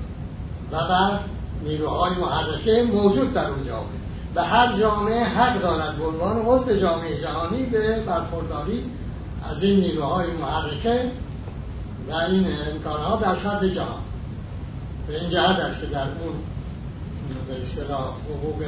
و 0.73 0.77
بر 0.77 1.19
نیروهای 1.65 2.13
محرکه 2.15 2.83
موجود 2.83 3.35
در 3.35 3.51
اونجا 3.51 3.85
و 4.35 4.45
هر 4.45 4.79
جامعه 4.79 5.25
حق 5.25 5.63
دارد 5.63 5.97
به 5.97 6.05
عنوان 6.05 6.47
عضو 6.47 6.77
جامعه 6.77 7.21
جهانی 7.21 7.63
به 7.63 8.01
برخورداری 8.01 8.85
از 9.51 9.63
این 9.63 9.81
نیروهای 9.81 10.27
محرکه 10.33 11.11
و 12.11 12.15
این 12.15 12.47
امکانها 12.75 13.17
در 13.17 13.37
سطح 13.37 13.69
جهان. 13.69 14.01
به 15.09 15.21
این 15.21 15.31
جهت 15.31 15.59
است 15.59 15.81
که 15.81 15.87
در 15.87 16.03
اون 16.03 16.35
به 17.49 17.63
اصطلاح 17.63 18.01
حقوق 18.01 18.63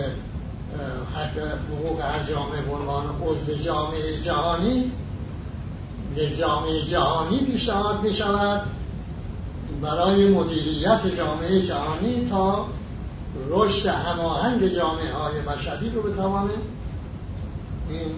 حق 1.15 1.39
حقوق 1.73 2.01
هر 2.01 2.23
جامعه 2.23 2.63
به 2.63 2.73
عنوان 2.73 3.05
عضو 3.23 3.63
جامعه 3.63 4.21
جهانی 4.21 4.93
جامعه 6.39 6.83
جهانی 6.83 7.39
پیشنهاد 7.39 8.03
می 8.03 8.15
شود 8.15 8.63
برای 9.83 10.29
مدیریت 10.29 11.17
جامعه 11.17 11.63
جهانی 11.63 12.29
تا 12.31 12.67
رشد 13.51 13.87
هماهنگ 13.87 14.67
جامعه 14.69 15.13
های 15.13 15.41
بشری 15.41 15.91
رو 15.91 16.03
بتوانه 16.03 16.51
این 17.91 18.11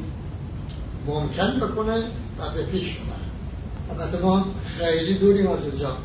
ممکن 1.06 1.60
بکنه 1.60 1.98
و 2.38 2.50
به 2.54 2.62
پیش 2.62 2.98
ببره. 2.98 4.00
البته 4.00 4.22
ما 4.22 4.44
خیلی 4.66 5.14
دوریم 5.14 5.48
از 5.48 5.58
اونجا 5.62 5.96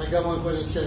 نگمان 0.00 0.42
کنید 0.42 0.72
که 0.72 0.80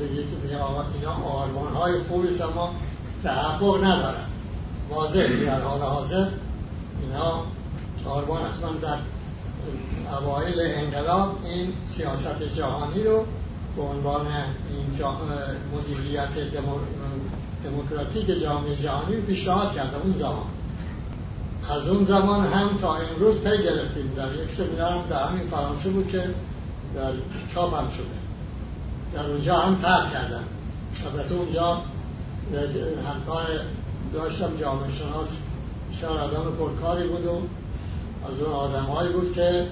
بگید 0.00 0.26
اینا 0.44 1.14
آرمان 1.14 1.72
های 1.72 1.92
خوبی 2.08 2.42
اما 2.42 2.74
تحقق 3.22 3.84
ندارن. 3.84 4.24
واضح 4.90 5.26
در 5.26 5.60
حال 5.60 5.80
حاضر 5.80 6.26
اینا 7.02 7.42
آرمان 8.04 8.40
اصلا 8.42 8.70
در 8.82 8.98
اوایل 10.12 10.60
انقلاب 10.60 11.38
این 11.44 11.72
سیاست 11.96 12.42
جهانی 12.56 13.02
رو 13.02 13.24
به 13.76 13.82
عنوان 13.82 14.26
این 14.70 15.04
مدیریت 15.74 16.28
دموکراتیک 17.64 18.42
جامعه 18.42 18.76
جهانی 18.76 19.16
پیشنهاد 19.16 19.74
کرده 19.74 19.96
اون 19.96 20.14
زمان. 20.18 20.46
از 21.70 21.88
اون 21.88 22.04
زمان 22.04 22.52
هم 22.52 22.78
تا 22.80 22.94
امروز 22.94 23.36
پی 23.36 23.62
گرفتیم. 23.62 24.12
در 24.16 24.34
یک 24.42 24.50
سمینار 24.50 24.92
هم 24.92 25.02
در 25.10 25.26
همین 25.28 25.46
فرانسه 25.46 25.88
بود 25.88 26.08
که 26.08 26.22
در 26.94 27.12
چاپ 27.54 27.74
هم 27.74 27.90
شده. 27.90 28.04
در 29.14 29.30
اونجا 29.30 29.56
هم 29.56 29.74
تر 29.74 30.10
کردن. 30.12 30.44
البته 31.06 31.34
اونجا 31.34 31.82
همکار 33.08 33.46
داشتم 34.14 34.56
جامعه 34.60 34.92
شناس 34.92 35.28
بسیار 35.92 36.18
آدم 36.18 36.56
پرکاری 36.58 37.08
بود 37.08 37.26
و 37.26 37.42
از 38.26 38.40
اون 38.40 38.52
آدم 38.52 39.12
بود 39.12 39.32
که 39.34 39.66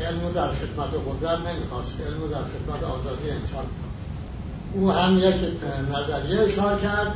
علم 0.00 0.32
در 0.34 0.48
خدمت 0.48 0.88
قدرت 1.08 1.38
نمی‌خواست 1.48 2.00
علم 2.00 2.30
در 2.30 2.36
خدمت 2.36 2.90
آزادی 2.90 3.30
انسان 3.30 3.64
او 4.72 4.92
هم 4.92 5.18
یک 5.18 5.34
نظریه 5.90 6.40
اشار 6.40 6.80
کرد 6.80 7.14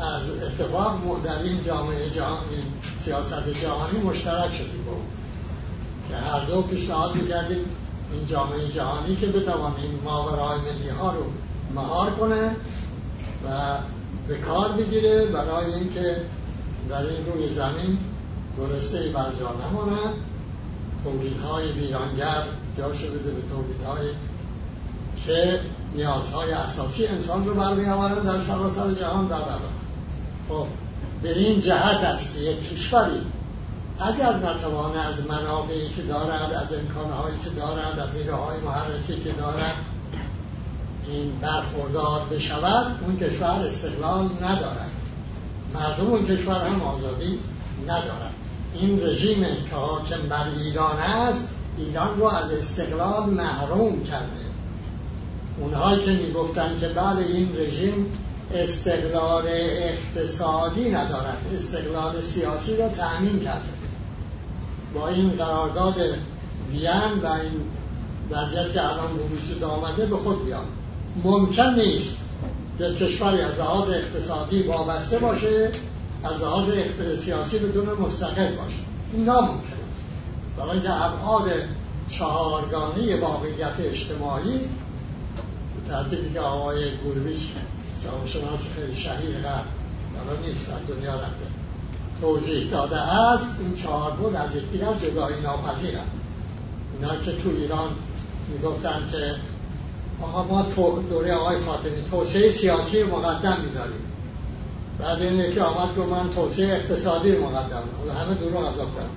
از 0.00 0.22
اتفاق 0.42 1.00
در 1.24 1.42
این 1.42 1.64
جامعه 1.66 2.10
جهانی 2.10 2.62
سیاست 3.04 3.48
جهانی 3.62 3.98
مشترک 3.98 4.54
شدیم 4.54 4.84
با 4.86 4.92
که 6.08 6.16
هر 6.16 6.40
دو 6.40 6.62
پیشنهاد 6.62 7.14
می‌کردیم 7.14 7.64
این 8.12 8.26
جامعه 8.26 8.68
جهانی 8.68 9.16
که 9.16 9.26
بتوان 9.26 9.74
این 9.82 9.98
ماورای 10.04 10.58
ملی 10.58 10.88
ها 10.88 11.12
رو 11.12 11.24
مهار 11.74 12.10
کنه 12.10 12.50
و 13.44 13.78
به 14.28 14.36
کار 14.36 14.68
بگیره 14.68 15.24
برای 15.24 15.74
اینکه 15.74 16.16
در 16.88 17.06
این 17.06 17.26
روی 17.26 17.54
زمین 17.54 17.98
گرسته 18.58 18.98
بر 18.98 19.32
جا 19.40 19.54
نماند. 19.68 20.14
تولیدهای 21.06 21.72
ویرانگر 21.72 22.42
جاشو 22.78 23.06
بده 23.06 23.30
به 23.30 23.42
تولیدهای 23.50 24.08
که 25.26 25.60
نیازهای 25.94 26.52
اساسی 26.52 27.06
انسان 27.06 27.46
رو 27.46 27.54
برمی 27.54 27.86
آورن 27.86 28.22
در 28.22 28.44
سراسر 28.46 28.92
جهان 28.92 29.26
در 29.26 29.36
خب 30.48 30.66
به 31.22 31.38
این 31.38 31.60
جهت 31.60 32.04
است 32.04 32.34
که 32.34 32.40
یک 32.40 32.70
کشوری 32.70 33.20
اگر 34.00 34.36
نتوانه 34.36 35.06
از 35.06 35.26
منابعی 35.26 35.88
که 35.96 36.02
دارد 36.02 36.52
از 36.52 36.74
امکانهایی 36.74 37.36
که 37.44 37.50
دارد 37.50 37.98
از 37.98 38.14
نیروهای 38.14 38.58
محرکی 38.58 39.22
که 39.24 39.32
دارد 39.32 39.74
این 41.06 41.32
برخوردار 41.40 42.20
بشود 42.30 42.86
اون 43.02 43.18
کشور 43.18 43.66
استقلال 43.70 44.24
ندارد. 44.24 44.90
مردم 45.74 46.06
اون 46.06 46.26
کشور 46.26 46.66
هم 46.66 46.82
آزادی 46.82 47.38
ندارد. 47.84 48.25
این 48.80 49.00
رژیم 49.02 49.42
که 49.70 49.76
حاکم 49.76 50.28
بر 50.28 50.46
ایران 50.56 50.98
است 50.98 51.48
ایران 51.78 52.18
رو 52.18 52.24
از 52.24 52.52
استقلال 52.52 53.30
محروم 53.30 54.04
کرده. 54.04 54.46
اونهایی 55.60 56.04
که 56.04 56.10
می‌گفتن 56.10 56.78
که 56.80 56.88
بله 56.88 57.26
این 57.26 57.56
رژیم 57.56 58.12
استقلال 58.54 59.44
اقتصادی 59.48 60.90
ندارد 60.90 61.38
استقلال 61.58 62.22
سیاسی 62.22 62.76
را 62.76 62.88
تأمین 62.88 63.40
کرده. 63.40 63.68
با 64.94 65.08
این 65.08 65.30
قرارداد 65.30 65.94
وین 66.72 67.22
و 67.22 67.26
این 67.26 67.60
وضعیت 68.30 68.72
که 68.72 68.84
الان 68.84 69.10
وجود 69.12 69.64
آمده 69.64 70.06
به 70.06 70.16
خود 70.16 70.46
بیان. 70.46 70.64
ممکن 71.24 71.74
نیست 71.74 72.16
که 72.78 72.94
کشوری 72.94 73.40
از 73.40 73.58
لحاظ 73.58 73.88
اقتصادی 73.90 74.62
وابسته 74.62 75.18
باشه 75.18 75.70
از 76.24 76.40
لحاظ 76.40 76.64
سیاسی 77.24 77.58
بدون 77.58 77.88
مستقل 77.88 78.56
باشه. 78.56 78.76
این 79.12 79.24
ناممکن 79.24 79.56
است. 79.56 80.56
برای 80.56 80.70
اینکه 80.70 80.92
ابعاد 80.92 81.50
چهارگانه 82.10 83.20
واقعیت 83.20 83.74
اجتماعی 83.78 84.60
ترتیبی 85.88 86.32
که 86.32 86.40
آقای 86.40 86.84
گرویش 87.04 87.40
جامعه 88.04 88.58
خیلی 88.76 88.96
شهیر 88.96 89.36
قرد 89.38 89.64
حالا 90.16 90.40
نیست 90.46 90.66
در 90.68 90.94
دنیا 90.94 91.14
رفته. 91.14 91.46
توضیح 92.20 92.70
داده 92.70 93.00
است 93.00 93.46
این 93.60 93.76
چهار 93.76 94.10
بود 94.10 94.34
از 94.34 94.56
یکدیگر 94.56 94.94
جدایی 94.94 95.40
ناپذیرند 95.40 96.10
اینا 96.94 97.16
که 97.16 97.32
تو 97.32 97.48
ایران 97.48 97.88
می‌گفتن 98.52 99.08
که 99.12 99.34
آقا 100.22 100.42
ما 100.44 100.62
دوره 101.10 101.34
آقای 101.34 101.56
خاتمی 101.64 102.02
توسعه 102.10 102.50
سیاسی 102.50 103.02
مقدم 103.02 103.56
میداریم. 103.64 104.05
بعد 104.98 105.22
این 105.22 105.40
یکی 105.40 105.60
آمد 105.60 105.94
که 105.94 106.00
من 106.00 106.34
توسعه 106.34 106.74
اقتصادی 106.74 107.32
مقدم 107.32 107.82
همه 108.24 108.34
دروغ 108.34 108.64
از 108.64 108.76
دارم 108.76 109.10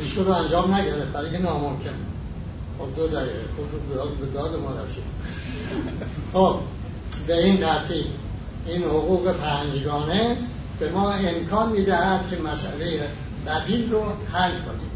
هیچ 0.00 0.16
رو 0.16 0.32
انجام 0.32 0.74
نگرفت 0.74 1.12
برای 1.12 1.30
که 1.30 1.38
ناممکن. 1.38 1.90
خب 2.78 2.96
دو 2.96 3.06
دقیقه. 3.06 3.44
خب 3.56 4.16
به 4.20 4.26
داد 4.26 4.60
ما 4.60 4.70
رسید. 4.70 5.04
خب 6.32 6.58
به 7.26 7.44
این 7.44 7.60
ترتیب. 7.60 8.04
این 8.66 8.82
حقوق 8.82 9.32
پنجگانه 9.32 10.36
به 10.80 10.90
ما 10.90 11.12
امکان 11.12 11.68
می‌دهد 11.72 12.28
که 12.30 12.36
مسئله 12.36 13.08
بدیل 13.46 13.92
رو 13.92 14.02
حل 14.32 14.50
کنیم. 14.50 14.90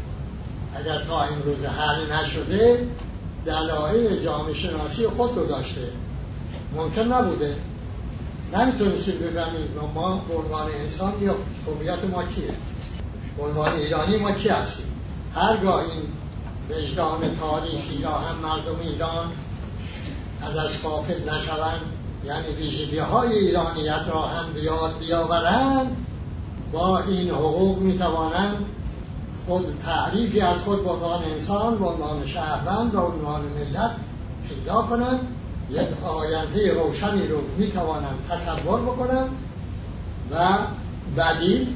اگر 0.75 1.03
تا 1.03 1.21
امروز 1.21 1.65
حل 1.65 2.23
نشده 2.23 2.87
دلایل 3.45 4.23
جامعه 4.23 4.53
شناسی 4.53 5.07
خود 5.07 5.37
رو 5.37 5.45
داشته. 5.45 5.81
ممکن 6.75 7.01
نبوده. 7.01 7.55
نمی‌تونستید 8.53 9.19
بفهمید 9.19 9.69
ما 9.95 10.25
به 10.29 10.35
عنوان 10.35 10.67
انسان 10.83 11.13
یا 11.21 11.35
هویت 11.67 12.03
ما 12.11 12.23
کیه؟ 12.23 12.53
به 13.37 13.73
ایرانی 13.73 14.17
ما 14.17 14.31
کی 14.31 14.49
هستیم؟ 14.49 14.85
هرگاه 15.35 15.79
این 15.79 16.03
وجدان 16.69 17.19
تاریخی 17.39 17.95
یا 18.01 18.11
هم 18.11 18.37
مردم 18.37 18.79
ایران 18.83 19.31
ازش 20.41 20.77
قافل 20.77 21.29
نشوند 21.29 21.81
یعنی 22.25 22.47
ویژگی 22.47 22.97
های 22.97 23.37
ایرانیت 23.37 24.01
را 24.07 24.21
هم 24.21 24.53
بیاد 24.53 24.99
بیاورند 24.99 26.05
با 26.73 26.99
این 26.99 27.29
حقوق 27.29 27.79
می‌توانند 27.79 28.65
خود 29.47 29.77
تعریفی 29.85 30.41
از 30.41 30.57
خود 30.57 30.83
به 30.83 30.89
انسان 31.35 31.79
به 31.79 31.85
عنوان 31.85 32.25
شهروند 32.25 32.95
و 32.95 32.99
عنوان 32.99 33.41
ملت 33.41 33.91
پیدا 34.49 34.81
کنند. 34.81 35.19
یک 35.71 36.03
آینده 36.03 36.73
روشنی 36.73 37.27
رو 37.27 37.37
می‌توانند 37.57 38.17
تصور 38.29 38.81
بکنند 38.81 39.29
و 40.31 40.47
بدی 41.17 41.75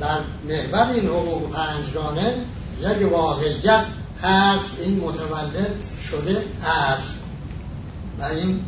در 0.00 0.18
محور 0.48 0.92
این 0.92 1.06
حقوق 1.06 1.50
پنجگانه 1.50 2.34
یک 2.80 3.12
واقعیت 3.12 3.84
هست 4.22 4.78
این 4.80 5.00
متولد 5.00 5.84
شده 6.10 6.44
است. 6.66 7.18
و 8.20 8.24
این 8.24 8.60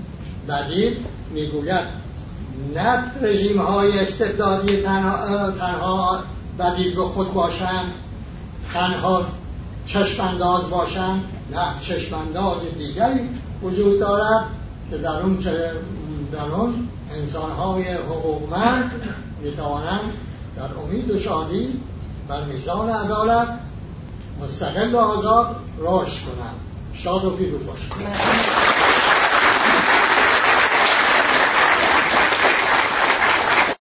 بدیل 0.49 0.97
می‌گوید 1.35 2.01
نه 2.75 3.23
رژیم 3.23 3.61
های 3.61 4.01
استبدادی 4.01 4.77
تنها, 4.77 5.51
تنها 5.51 6.23
بدیل 6.59 6.97
به 6.97 7.03
خود 7.03 7.35
باشند 7.35 7.93
تنها 8.75 9.27
چشمانداز 9.87 10.71
باشند 10.71 11.25
نه 11.53 11.81
چشمانداز 11.81 12.59
دیگری 12.79 13.29
وجود 13.63 14.01
دارد 14.01 14.47
که 14.91 14.99
در 14.99 15.21
اون 15.21 15.37
در 16.33 16.55
اون 16.55 16.89
انسان 17.15 17.51
های 17.51 17.83
حقوقمند 17.83 18.91
می‌توانند 19.43 20.01
در 20.57 20.69
امید 20.85 21.11
و 21.11 21.19
شادی 21.19 21.81
بر 22.29 22.45
میزان 22.45 22.91
عدالت 22.91 23.49
مستقل 24.45 24.95
و 24.95 24.99
آزاد 24.99 25.57
رشد 25.79 26.23
کنند. 26.23 26.55
شاد 26.95 27.25
و 27.25 27.31
پیروز 27.31 27.61
باشند 27.67 28.70